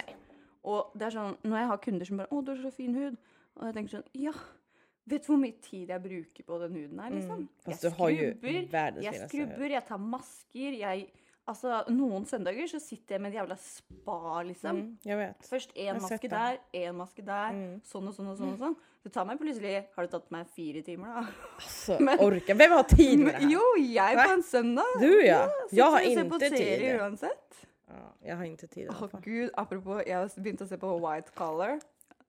Og 0.63 0.91
det 0.93 1.01
er 1.07 1.09
sånn, 1.15 1.37
når 1.43 1.57
jeg 1.57 1.67
har 1.67 1.77
kunder 1.77 2.05
som 2.05 2.17
bare 2.17 2.27
'Å, 2.27 2.45
du 2.45 2.51
har 2.55 2.57
så 2.71 2.73
fin 2.73 2.95
hud', 2.95 3.17
og 3.55 3.65
jeg 3.65 3.73
tenker 3.75 3.89
sånn 3.97 4.03
Ja, 4.13 4.31
vet 5.07 5.23
du 5.23 5.31
hvor 5.31 5.39
mye 5.39 5.55
tid 5.61 5.89
jeg 5.89 6.01
bruker 6.03 6.43
på 6.43 6.59
den 6.63 6.73
huden 6.73 6.99
her, 6.99 7.09
liksom? 7.15 7.37
Mm. 7.37 7.47
Fast 7.65 7.83
jeg 7.83 7.91
skrubber, 7.93 9.01
jeg 9.01 9.29
skrubber, 9.29 9.69
jeg 9.77 9.85
tar 9.87 9.97
masker, 9.97 10.77
jeg 10.81 11.07
Altså, 11.47 11.77
noen 11.95 12.25
søndager 12.27 12.67
så 12.67 12.79
sitter 12.83 13.15
jeg 13.15 13.21
med 13.23 13.31
et 13.31 13.37
jævla 13.37 13.55
spa, 13.55 14.41
liksom. 14.43 14.75
Mm, 14.75 14.97
jag 15.07 15.17
vet. 15.17 15.45
Først 15.47 15.69
én 15.79 15.93
har 15.93 15.99
sett 16.03 16.11
maske 16.11 16.27
det. 16.27 16.31
der, 16.31 16.57
én 16.75 16.91
maske 16.97 17.23
der, 17.25 17.53
Mm. 17.55 17.77
sånn 17.87 18.07
og 18.09 18.13
sånn 18.17 18.27
og 18.27 18.37
sånn. 18.37 18.51
og 18.51 18.59
sånn. 18.59 18.75
Det 19.05 19.13
tar 19.13 19.23
meg 19.25 19.39
plutselig 19.39 19.85
Har 19.95 20.03
det 20.03 20.11
tatt 20.11 20.29
meg 20.29 20.45
fire 20.47 20.81
timer, 20.83 21.07
da? 21.07 21.23
Alltså, 21.55 21.97
Men- 22.03 22.19
orka. 22.19 22.53
Vem 22.53 22.71
har 22.71 22.83
tid 22.83 23.19
med 23.19 23.33
det 23.33 23.39
här? 23.45 23.49
Jo, 23.49 23.61
jeg 23.79 24.17
på 24.17 24.33
en 24.33 24.43
søndag! 24.43 24.83
Du 24.99 25.21
ja. 25.23 25.47
sitter 25.69 25.77
Jag 25.77 25.91
har 25.91 26.01
og 26.01 26.13
ser 26.13 26.29
på 26.29 26.35
inte 26.35 26.49
serie 26.49 26.77
tid. 26.91 26.99
uansett. 26.99 27.65
Ja, 27.87 28.11
jag 28.27 28.35
har 28.35 28.43
inte 28.43 28.67
tid 28.67 28.89
Å 28.89 29.07
fall. 29.09 29.21
gud, 29.23 29.49
apropos, 29.57 30.03
jeg 30.05 30.15
har 30.17 30.27
begynt 30.43 30.61
å 30.61 30.67
se 30.67 30.75
på 30.77 30.99
White 30.99 31.31
Collar. 31.33 31.79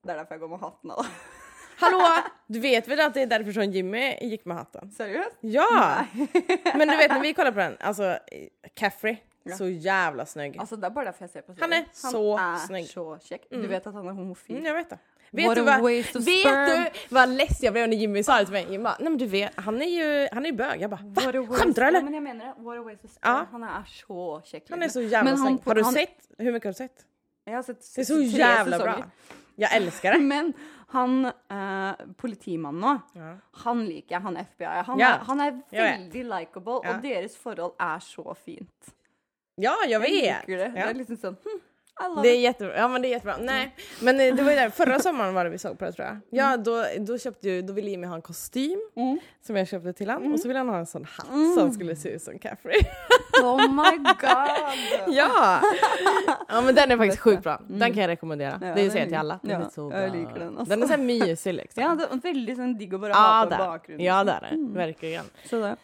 Det 0.05 0.11
er 0.15 0.17
derfor 0.23 0.35
jeg 0.35 0.41
går 0.41 0.49
med 0.49 0.61
hatten 0.61 0.91
nå. 0.91 1.05
Hallå! 1.79 2.23
Du 2.47 2.61
vet 2.61 2.89
väl 2.89 3.01
att 3.01 3.15
det 3.15 3.23
är 3.23 3.27
därför 3.27 3.53
som 3.53 3.63
Jimmy 3.73 4.17
gick 4.21 4.45
med 4.45 4.57
hatten? 4.57 4.91
Seriøst? 4.91 5.37
Ja! 5.41 6.05
Men 6.75 6.89
du 6.89 6.97
vet 6.97 7.11
när 7.11 7.21
vi 7.21 7.35
kollar 7.35 7.53
på 7.53 7.59
den, 7.59 7.77
alltså 7.81 8.19
Caffrey, 8.75 9.17
Ja. 9.43 9.57
så 9.57 9.69
jävla 9.69 10.27
snygg. 10.27 10.57
Altså, 10.61 10.77
det 10.77 10.87
er 10.87 10.91
bare 10.91 11.05
derfor 11.05 11.25
jeg 11.25 11.31
ser 11.31 11.41
på 11.41 11.53
Han 11.61 11.71
serien. 11.71 11.85
er 11.85 11.89
så 11.93 12.37
han 12.37 12.55
er 12.55 12.59
snygg. 12.67 12.89
så 12.91 13.05
kjekk. 13.29 13.47
Du 13.51 13.67
vet 13.67 13.87
at 13.87 13.95
han 13.95 14.07
er 14.09 14.13
homofil? 14.13 14.57
Mm, 14.57 14.67
jag 14.67 14.75
vet 14.75 14.91
det. 14.91 14.99
Vet 15.33 15.47
What 15.47 15.57
du 15.57 15.63
vad, 15.63 15.83
vet 15.83 16.13
du 16.69 16.91
vad 17.15 17.29
ledsen 17.29 17.65
jag 17.65 17.73
blev 17.73 17.89
när 17.89 17.97
Jimmy 17.97 18.23
sa 18.23 18.39
det 18.39 18.45
till 18.45 18.53
mig? 18.53 18.67
Jimmy 18.71 18.85
bara, 18.85 18.97
nej 19.01 19.09
men 19.11 19.19
du 19.19 19.27
vet, 19.27 19.53
han 19.57 19.83
är 19.83 19.87
ju, 19.87 20.29
han 20.33 20.45
är 20.47 20.51
ju 20.51 20.57
bög. 20.57 20.81
Jag 20.83 20.91
bara, 20.91 21.01
va? 21.03 21.23
Skämtar 21.57 21.83
du 21.83 21.89
eller? 21.89 22.03
men 22.03 22.15
jeg 22.15 22.23
mener 22.23 22.45
det. 22.47 22.55
What 22.63 22.79
a 22.79 22.83
waste 22.83 23.05
of 23.07 23.11
sperm. 23.13 23.35
Ja. 23.35 23.47
Han 23.53 23.63
er 23.65 23.85
så 24.07 24.43
kjekk. 24.45 24.65
Han 24.71 24.83
är 24.83 24.89
så 24.89 25.01
jävla 25.03 25.31
han- 25.31 25.39
snygg. 25.47 25.59
Har 25.65 25.75
du 25.75 25.83
han- 25.83 25.93
sett? 25.93 26.17
Hur 26.39 26.53
mycket 26.53 26.65
har 26.67 26.73
du 26.73 26.77
sett? 26.77 27.05
Jeg 27.45 27.55
har 27.55 27.63
sett 27.63 27.95
Det 27.95 28.01
är 28.01 28.05
så 28.05 28.21
jävla 28.21 28.79
sesonger. 28.79 28.97
bra. 28.97 29.05
Jag 29.61 29.77
älskar 29.77 30.13
det. 30.13 30.19
Men 30.19 30.53
han 30.89 31.25
eh, 31.27 31.93
politimannen 32.17 32.81
nå, 32.81 32.93
Ja. 33.21 33.37
han 33.65 33.85
liker 33.87 34.15
jeg. 34.15 34.23
Han 34.23 34.37
FBI. 34.37 34.65
Han, 34.87 34.99
Ja, 34.99 35.15
er, 35.15 35.25
han 35.27 35.41
er 35.41 35.45
jeg 35.71 35.83
vet. 35.83 36.01
veldig 36.01 36.25
likeable, 36.25 36.81
Ja. 36.85 36.95
og 36.97 37.03
deres 37.03 37.37
forhold 37.37 37.73
er 37.81 37.99
så 38.01 38.35
fint. 38.45 38.95
Ja, 39.57 39.75
jag 39.83 39.91
Jeg 39.91 40.01
vet. 40.01 40.11
liker 40.47 40.57
det. 40.65 40.69
Det 40.75 40.81
Ja. 40.81 40.89
er 40.91 40.95
liksom 40.95 41.17
sånn 41.17 41.37
hm, 41.45 41.61
I 42.01 42.09
love 42.09 42.23
Det 42.23 42.29
är 42.29 42.35
it. 42.35 42.41
jättebra. 42.43 42.77
Ja 42.77 42.89
men 42.89 43.03
det 43.03 43.09
är 43.09 43.11
jättebra. 43.11 43.37
Nej, 43.41 43.75
men 44.03 44.21
eh, 44.21 44.35
det 44.35 44.43
var 44.43 44.51
ju 44.51 44.57
där, 44.57 44.71
förra 44.71 44.99
sommaren 45.01 45.35
var 45.35 45.45
det 45.45 45.51
vi 45.51 45.59
såg 45.59 45.79
på 45.79 45.85
det 45.85 45.93
tror 45.93 46.07
jag. 46.07 46.17
Ja, 46.31 46.57
då, 46.57 46.85
då 46.99 47.19
köpte 47.19 47.49
ju, 47.49 47.63
då 47.63 47.73
ville 47.73 47.91
Jimmy 47.91 48.07
ha 48.07 48.15
en 48.15 48.23
kostym 48.23 48.81
Mm. 48.97 49.19
som 49.41 49.57
jag 49.57 49.69
köpte 49.69 49.93
till 49.93 50.11
honom 50.11 50.33
och 50.33 50.41
så 50.41 50.49
ville 50.49 50.59
han 50.61 50.69
ha 50.69 50.79
en 50.79 50.87
sån 50.87 51.05
hatt 51.05 51.29
Mm. 51.29 51.55
som 51.55 51.73
skulle 51.73 51.97
se 51.97 52.09
ut 52.09 52.23
som 52.23 52.39
Caffrey. 52.39 52.81
Oh 53.43 53.69
my 53.73 53.97
god! 53.97 55.15
ja! 55.15 55.61
Ja 56.49 56.61
men 56.61 56.75
den 56.75 56.91
är 56.91 56.97
faktiskt 56.97 57.21
sjukt 57.23 57.43
bra. 57.43 57.61
Den 57.67 57.93
kan 57.93 58.01
jag 58.03 58.09
rekommendera. 58.09 58.53
Mm. 58.55 58.69
Ja, 58.69 58.75
det 58.75 58.91
säger 58.91 58.99
jag 59.05 59.09
till 59.09 59.19
alla. 59.19 59.39
Den 59.43 59.61
ja, 59.61 59.67
är 59.67 59.71
så 59.71 59.81
jag 59.93 60.11
bra. 60.11 60.21
liker 60.21 60.39
den, 60.39 60.59
alltså. 60.59 60.75
Den 60.77 60.83
är 60.83 60.87
så 60.87 60.97
mysig 61.01 61.55
liksom. 61.55 61.83
Ja, 61.83 61.95
det 61.95 62.29
veldig 62.29 62.57
sånn 62.57 62.79
digg 62.79 63.01
bare 63.01 63.11
Ja, 63.11 63.17
ha 63.19 63.45
på 63.45 63.51
där. 63.51 63.59
bakgrunnen. 63.59 64.05
Ja 64.07 64.25
det 64.25 64.33
är 64.33 64.41
det. 64.41 64.79
Verkligen. 64.79 65.25
Så 65.51 65.61
det. 65.61 65.77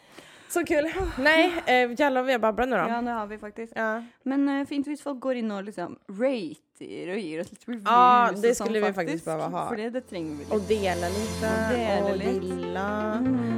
Så 0.49 0.65
kul. 0.65 0.89
Nej, 1.19 1.53
eh, 1.65 1.99
jävlar 1.99 2.23
vi 2.23 2.31
har 2.31 2.39
babblat 2.39 2.69
nu 2.69 2.75
då. 2.75 2.81
Ja, 2.81 3.01
det 3.01 3.11
har 3.11 3.27
vi 3.27 3.37
faktisk. 3.37 3.73
Ja. 3.75 4.03
Men 4.23 4.49
eh, 4.59 4.65
fint 4.67 4.87
hvis 4.87 5.01
folk 5.01 5.19
går 5.19 5.35
inn 5.35 5.51
og 5.51 5.63
liksom 5.67 5.97
rater 6.09 7.11
og 7.13 7.19
gir 7.19 7.41
oss 7.41 7.51
litt 7.51 7.67
reviews. 7.67 7.83
Ja, 7.85 8.31
det 8.41 8.55
skulle 8.55 8.79
vi 8.79 8.93
faktiskt 8.93 9.25
behöva 9.25 9.47
ha. 9.47 9.67
For 9.67 9.75
det, 9.75 9.89
det 9.89 10.03
vi. 10.11 10.45
Och 10.49 10.61
dela 10.61 11.07
lite 11.07 11.49
Och 11.71 11.77
dela 11.77 12.05
och 12.05 12.17
lite. 12.17 12.45
gilla. 12.45 13.11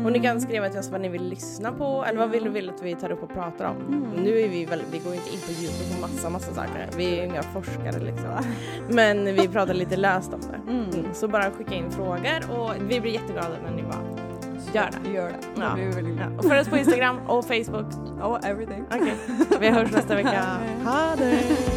Och 0.06 0.12
ni 0.12 0.20
kan 0.20 0.42
skriva 0.42 0.70
till 0.70 0.80
oss 0.80 0.90
vad 0.90 1.02
ni 1.02 1.10
vill 1.10 1.24
lyssna 1.30 1.72
på 1.72 2.06
eller 2.08 2.20
vad 2.20 2.30
vill 2.30 2.44
du 2.44 2.50
vill 2.50 2.70
att 2.70 2.82
vi 2.84 2.96
tar 2.96 3.12
upp 3.12 3.24
och 3.24 3.34
pratar 3.34 3.66
om. 3.66 3.78
Nu 4.18 4.40
är 4.40 4.50
vi 4.50 4.66
väl, 4.66 4.82
vi 4.92 5.00
går 5.00 5.14
inte 5.14 5.34
in 5.34 5.40
på 5.40 5.52
Youtube 5.52 5.96
på 5.96 6.02
massa, 6.02 6.30
massa 6.30 6.54
saker. 6.54 6.90
Vi 6.98 7.06
är 7.14 7.22
ju 7.22 7.30
inga 7.30 7.44
forskare 7.44 8.00
liksom. 8.00 8.44
Men 8.90 9.26
vi 9.26 9.48
pratar 9.48 9.74
lite 9.74 9.96
löst 9.96 10.34
om 10.34 10.42
det. 10.42 10.72
Mm. 10.72 11.14
Så 11.14 11.28
bara 11.28 11.52
skicka 11.52 11.76
in 11.76 11.92
frågor 11.92 12.60
och 12.60 12.74
vi 12.90 13.02
blir 13.02 13.12
jätteglada 13.12 13.56
när 13.64 13.72
ni 13.76 13.84
bara 13.84 14.27
gör 14.74 14.90
det. 15.04 15.10
Gjør 15.10 15.28
det. 15.28 15.36
Det 15.56 15.62
Ja. 15.62 15.74
blir 15.74 15.92
veldig 15.92 16.18
Ja. 16.20 16.26
Och 16.38 16.44
följ 16.46 16.60
oss 16.60 16.68
på 16.68 16.78
Instagram 16.78 17.18
och 17.28 17.46
Facebook. 17.46 17.86
Oh, 18.22 18.40
everything. 18.50 18.86
Okej, 18.96 19.14
vi 19.60 19.70
hörs 19.70 19.92
nästa 19.92 20.16
vecka. 20.16 20.44
Ha 20.86 21.16
det! 21.18 21.77